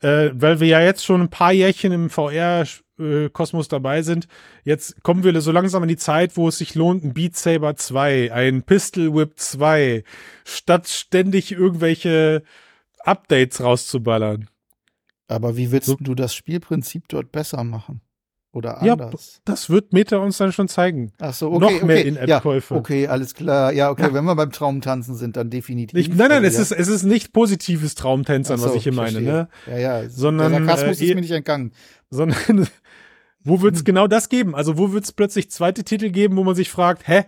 äh, 0.00 0.30
weil 0.32 0.60
wir 0.60 0.66
ja 0.66 0.80
jetzt 0.80 1.04
schon 1.04 1.20
ein 1.20 1.28
paar 1.30 1.52
Jährchen 1.52 1.92
im 1.92 2.08
VR-Kosmos 2.10 3.68
dabei 3.68 4.02
sind. 4.02 4.26
Jetzt 4.64 5.02
kommen 5.02 5.24
wir 5.24 5.40
so 5.40 5.52
langsam 5.52 5.82
in 5.82 5.88
die 5.88 5.96
Zeit, 5.96 6.36
wo 6.36 6.48
es 6.48 6.58
sich 6.58 6.74
lohnt, 6.74 7.04
ein 7.04 7.14
Beat 7.14 7.36
Saber 7.36 7.76
2, 7.76 8.32
ein 8.32 8.62
Pistol 8.62 9.14
Whip 9.14 9.34
2, 9.36 10.04
statt 10.44 10.88
ständig 10.88 11.52
irgendwelche 11.52 12.42
Updates 13.00 13.62
rauszuballern. 13.62 14.48
Aber 15.28 15.56
wie 15.56 15.70
willst 15.72 15.86
So- 15.88 15.96
du 16.00 16.14
das 16.14 16.34
Spielprinzip 16.34 17.08
dort 17.08 17.32
besser 17.32 17.62
machen? 17.64 18.00
Oder 18.52 18.80
Ja, 18.84 18.92
anders? 18.92 19.40
Das 19.46 19.70
wird 19.70 19.94
Meta 19.94 20.18
uns 20.18 20.36
dann 20.36 20.52
schon 20.52 20.68
zeigen. 20.68 21.12
Ach 21.20 21.32
so, 21.32 21.52
okay, 21.52 21.58
noch 21.60 21.82
mehr 21.82 21.98
okay. 22.00 22.08
In-App-Käufe. 22.08 22.74
Ja, 22.74 22.80
okay, 22.80 23.06
alles 23.08 23.34
klar. 23.34 23.72
Ja, 23.72 23.90
okay, 23.90 24.02
Ja. 24.02 24.14
wenn 24.14 24.24
wir 24.24 24.36
beim 24.36 24.52
Traumtanzen 24.52 25.14
sind, 25.14 25.36
dann 25.36 25.48
definitiv. 25.48 25.98
Ich, 25.98 26.08
nein, 26.14 26.28
nein, 26.28 26.44
es 26.44 26.56
ja. 26.56 26.62
ist, 26.62 26.72
es 26.72 26.88
ist 26.88 27.02
nicht 27.02 27.32
positives 27.32 27.94
Traumtänzern, 27.94 28.58
so, 28.58 28.66
was 28.66 28.74
ich 28.74 28.82
hier 28.82 28.92
meine, 28.92 29.22
ne? 29.22 29.48
Ja, 29.66 29.78
ja. 29.78 30.08
Sondern, 30.08 30.52
der 30.52 30.64
Sarkasmus 30.66 31.00
äh, 31.00 31.04
ist 31.06 31.14
mir 31.14 31.20
nicht 31.22 31.30
entgangen. 31.30 31.72
sondern 32.10 32.68
wo 33.44 33.62
wird's 33.62 33.84
genau 33.84 34.06
das 34.06 34.28
geben? 34.28 34.54
Also 34.54 34.76
wo 34.76 34.92
wird's 34.92 35.12
plötzlich 35.12 35.50
zweite 35.50 35.82
Titel 35.82 36.10
geben, 36.10 36.36
wo 36.36 36.44
man 36.44 36.54
sich 36.54 36.70
fragt, 36.70 37.08
hä, 37.08 37.24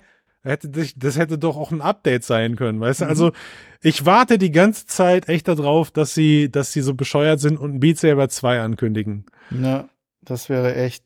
das 0.96 1.16
hätte 1.16 1.38
doch 1.38 1.56
auch 1.56 1.72
ein 1.72 1.80
Update 1.80 2.22
sein 2.24 2.56
können, 2.56 2.80
weißt 2.80 3.00
du? 3.00 3.04
Mhm. 3.06 3.10
Also 3.10 3.32
ich 3.80 4.04
warte 4.04 4.36
die 4.36 4.50
ganze 4.50 4.86
Zeit 4.86 5.28
echt 5.30 5.48
darauf, 5.48 5.90
dass 5.90 6.12
sie, 6.12 6.50
dass 6.50 6.72
sie 6.72 6.82
so 6.82 6.92
bescheuert 6.94 7.40
sind 7.40 7.58
und 7.58 7.76
ein 7.76 7.80
Beat 7.80 7.98
Saber 7.98 8.28
2 8.28 8.60
ankündigen. 8.60 9.24
Ja, 9.50 9.88
das 10.20 10.50
wäre 10.50 10.74
echt 10.74 11.02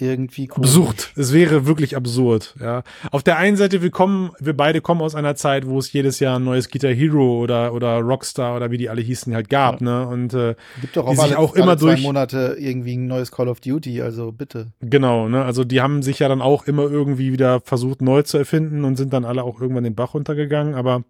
irgendwie 0.00 0.48
cool. 0.56 0.64
Absurd. 0.64 1.12
Es 1.16 1.32
wäre 1.32 1.66
wirklich 1.66 1.96
absurd, 1.96 2.54
ja. 2.60 2.82
Auf 3.10 3.22
der 3.22 3.36
einen 3.38 3.56
Seite, 3.56 3.82
wir 3.82 3.90
kommen, 3.90 4.30
wir 4.38 4.56
beide 4.56 4.80
kommen 4.80 5.00
aus 5.00 5.14
einer 5.14 5.34
Zeit, 5.36 5.66
wo 5.66 5.78
es 5.78 5.92
jedes 5.92 6.20
Jahr 6.20 6.38
ein 6.38 6.44
neues 6.44 6.70
Guitar 6.70 6.92
Hero 6.92 7.38
oder, 7.40 7.72
oder 7.74 7.98
Rockstar 8.00 8.56
oder 8.56 8.70
wie 8.70 8.78
die 8.78 8.88
alle 8.88 9.02
hießen 9.02 9.34
halt 9.34 9.48
gab, 9.48 9.80
ne? 9.80 10.06
Und 10.06 10.34
äh, 10.34 10.54
Gibt 10.80 10.96
doch 10.96 11.04
die 11.10 11.18
auch, 11.18 11.22
sich 11.24 11.36
alle, 11.36 11.38
auch 11.38 11.54
immer 11.54 11.68
alle 11.70 11.78
zwei 11.78 11.86
durch- 11.94 12.02
Monate 12.02 12.56
irgendwie 12.58 12.96
ein 12.96 13.06
neues 13.06 13.30
Call 13.32 13.48
of 13.48 13.60
Duty, 13.60 14.02
also 14.02 14.32
bitte. 14.32 14.72
Genau, 14.80 15.28
ne? 15.28 15.44
Also 15.44 15.64
die 15.64 15.80
haben 15.80 16.02
sich 16.02 16.18
ja 16.18 16.28
dann 16.28 16.42
auch 16.42 16.66
immer 16.66 16.82
irgendwie 16.82 17.32
wieder 17.32 17.60
versucht 17.60 18.02
neu 18.02 18.22
zu 18.22 18.38
erfinden 18.38 18.84
und 18.84 18.96
sind 18.96 19.12
dann 19.12 19.24
alle 19.24 19.42
auch 19.44 19.60
irgendwann 19.60 19.84
den 19.84 19.94
Bach 19.94 20.14
runtergegangen. 20.14 20.74
Aber 20.74 21.04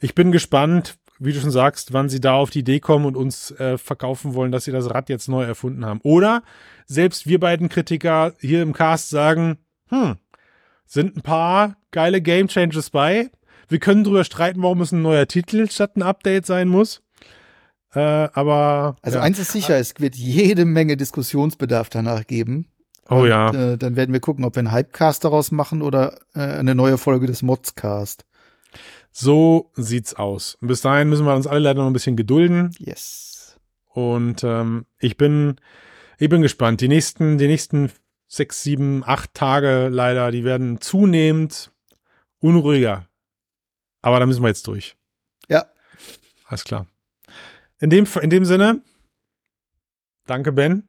ich 0.00 0.14
bin 0.14 0.32
gespannt, 0.32 0.96
wie 1.18 1.32
du 1.32 1.40
schon 1.40 1.50
sagst, 1.50 1.92
wann 1.92 2.08
sie 2.08 2.20
da 2.20 2.34
auf 2.34 2.50
die 2.50 2.60
Idee 2.60 2.80
kommen 2.80 3.06
und 3.06 3.16
uns 3.16 3.50
äh, 3.52 3.78
verkaufen 3.78 4.34
wollen, 4.34 4.52
dass 4.52 4.64
sie 4.64 4.72
das 4.72 4.90
Rad 4.90 5.08
jetzt 5.08 5.28
neu 5.28 5.44
erfunden 5.44 5.84
haben. 5.84 6.00
Oder 6.02 6.42
selbst 6.86 7.26
wir 7.26 7.38
beiden 7.38 7.68
Kritiker 7.68 8.34
hier 8.40 8.62
im 8.62 8.72
Cast 8.72 9.10
sagen, 9.10 9.58
hm, 9.88 10.16
sind 10.86 11.16
ein 11.16 11.22
paar 11.22 11.76
geile 11.90 12.20
Game 12.20 12.48
Changes 12.48 12.90
bei. 12.90 13.30
Wir 13.68 13.78
können 13.78 14.04
drüber 14.04 14.24
streiten, 14.24 14.62
warum 14.62 14.80
es 14.80 14.92
ein 14.92 15.02
neuer 15.02 15.26
Titel 15.26 15.70
statt 15.70 15.96
ein 15.96 16.02
Update 16.02 16.46
sein 16.46 16.68
muss. 16.68 17.02
Äh, 17.94 18.00
aber 18.00 18.96
Also 19.02 19.18
ja. 19.18 19.24
eins 19.24 19.38
ist 19.38 19.52
sicher, 19.52 19.76
es 19.76 19.94
wird 19.98 20.16
jede 20.16 20.64
Menge 20.64 20.96
Diskussionsbedarf 20.96 21.88
danach 21.90 22.26
geben. 22.26 22.68
oh 23.08 23.20
Und, 23.20 23.28
ja. 23.28 23.50
Äh, 23.50 23.78
dann 23.78 23.96
werden 23.96 24.12
wir 24.12 24.20
gucken, 24.20 24.44
ob 24.44 24.56
wir 24.56 24.60
einen 24.60 24.72
Hypecast 24.72 25.24
daraus 25.24 25.50
machen 25.50 25.82
oder 25.82 26.18
äh, 26.34 26.40
eine 26.40 26.74
neue 26.74 26.98
Folge 26.98 27.26
des 27.26 27.42
Modscast. 27.42 28.24
So 29.12 29.70
sieht's 29.74 30.14
aus. 30.14 30.56
Und 30.60 30.68
bis 30.68 30.80
dahin 30.80 31.08
müssen 31.08 31.26
wir 31.26 31.34
uns 31.34 31.46
alle 31.46 31.60
leider 31.60 31.80
noch 31.80 31.86
ein 31.86 31.92
bisschen 31.92 32.16
gedulden. 32.16 32.70
Yes. 32.78 33.60
Und 33.88 34.42
ähm, 34.42 34.86
ich 34.98 35.18
bin, 35.18 35.56
ich 36.18 36.30
bin 36.30 36.40
gespannt. 36.40 36.80
Die 36.80 36.88
nächsten, 36.88 37.36
die 37.36 37.46
nächsten 37.46 37.92
sechs, 38.26 38.62
sieben, 38.62 39.04
acht 39.04 39.34
Tage 39.34 39.88
leider, 39.88 40.30
die 40.30 40.44
werden 40.44 40.80
zunehmend 40.80 41.70
unruhiger. 42.40 43.06
Aber 44.00 44.18
da 44.18 44.26
müssen 44.26 44.42
wir 44.42 44.48
jetzt 44.48 44.66
durch. 44.66 44.96
Ja. 45.48 45.66
Alles 46.46 46.64
klar. 46.64 46.86
In 47.78 47.90
dem, 47.90 48.06
in 48.20 48.30
dem 48.30 48.46
Sinne, 48.46 48.80
danke 50.26 50.52
Ben. 50.52 50.88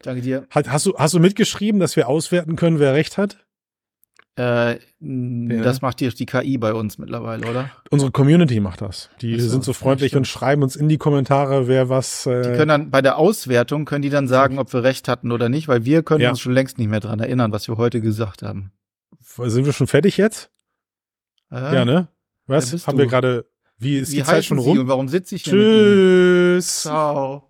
Danke 0.00 0.22
dir. 0.22 0.46
Hat, 0.50 0.68
hast, 0.70 0.86
du, 0.86 0.96
hast 0.96 1.14
du 1.14 1.20
mitgeschrieben, 1.20 1.80
dass 1.80 1.94
wir 1.94 2.08
auswerten 2.08 2.56
können, 2.56 2.80
wer 2.80 2.94
recht 2.94 3.18
hat? 3.18 3.46
Äh, 4.38 4.78
Ja. 5.00 5.62
Das 5.62 5.82
macht 5.82 6.00
die, 6.00 6.08
die 6.08 6.26
KI 6.26 6.56
bei 6.58 6.72
uns 6.72 6.98
mittlerweile, 6.98 7.46
oder? 7.48 7.70
Unsere 7.90 8.10
Community 8.10 8.60
macht 8.60 8.80
das. 8.80 9.10
Die 9.20 9.38
so, 9.40 9.48
sind 9.48 9.64
so 9.64 9.72
freundlich 9.72 10.14
und 10.16 10.26
schreiben 10.26 10.62
uns 10.62 10.76
in 10.76 10.88
die 10.88 10.98
Kommentare, 10.98 11.66
wer 11.68 11.88
was. 11.88 12.26
Äh, 12.26 12.42
Die 12.42 12.48
können 12.56 12.68
dann 12.68 12.90
bei 12.90 13.02
der 13.02 13.16
Auswertung 13.18 13.84
können 13.84 14.02
die 14.02 14.10
dann 14.10 14.28
sagen, 14.28 14.58
ob 14.58 14.72
wir 14.72 14.82
recht 14.82 15.08
hatten 15.08 15.32
oder 15.32 15.48
nicht, 15.48 15.68
weil 15.68 15.84
wir 15.84 16.02
können 16.02 16.20
Ja. 16.22 16.30
uns 16.30 16.40
schon 16.40 16.52
längst 16.52 16.78
nicht 16.78 16.88
mehr 16.88 17.00
dran 17.00 17.18
erinnern, 17.20 17.52
was 17.52 17.66
wir 17.68 17.76
heute 17.76 18.00
gesagt 18.00 18.42
haben. 18.42 18.72
sind 19.20 19.64
wir 19.66 19.72
schon 19.72 19.86
fertig 19.88 20.16
jetzt? 20.16 20.50
Äh, 21.50 21.74
Ja, 21.74 21.84
ne? 21.84 22.08
Was? 22.46 22.86
Haben 22.86 22.96
du? 22.98 23.04
wir 23.04 23.08
gerade. 23.10 23.46
Wie 23.78 23.98
ist 23.98 24.12
Wie 24.12 24.16
die 24.16 24.22
Zeit 24.24 24.44
schon 24.44 24.60
Sie 24.60 24.68
rum? 24.68 24.78
und 24.80 24.88
warum 24.88 25.08
sitze 25.08 25.34
ich 25.34 25.44
hier? 25.44 25.52
Tschüss. 25.54 26.82
Ciao. 26.82 27.49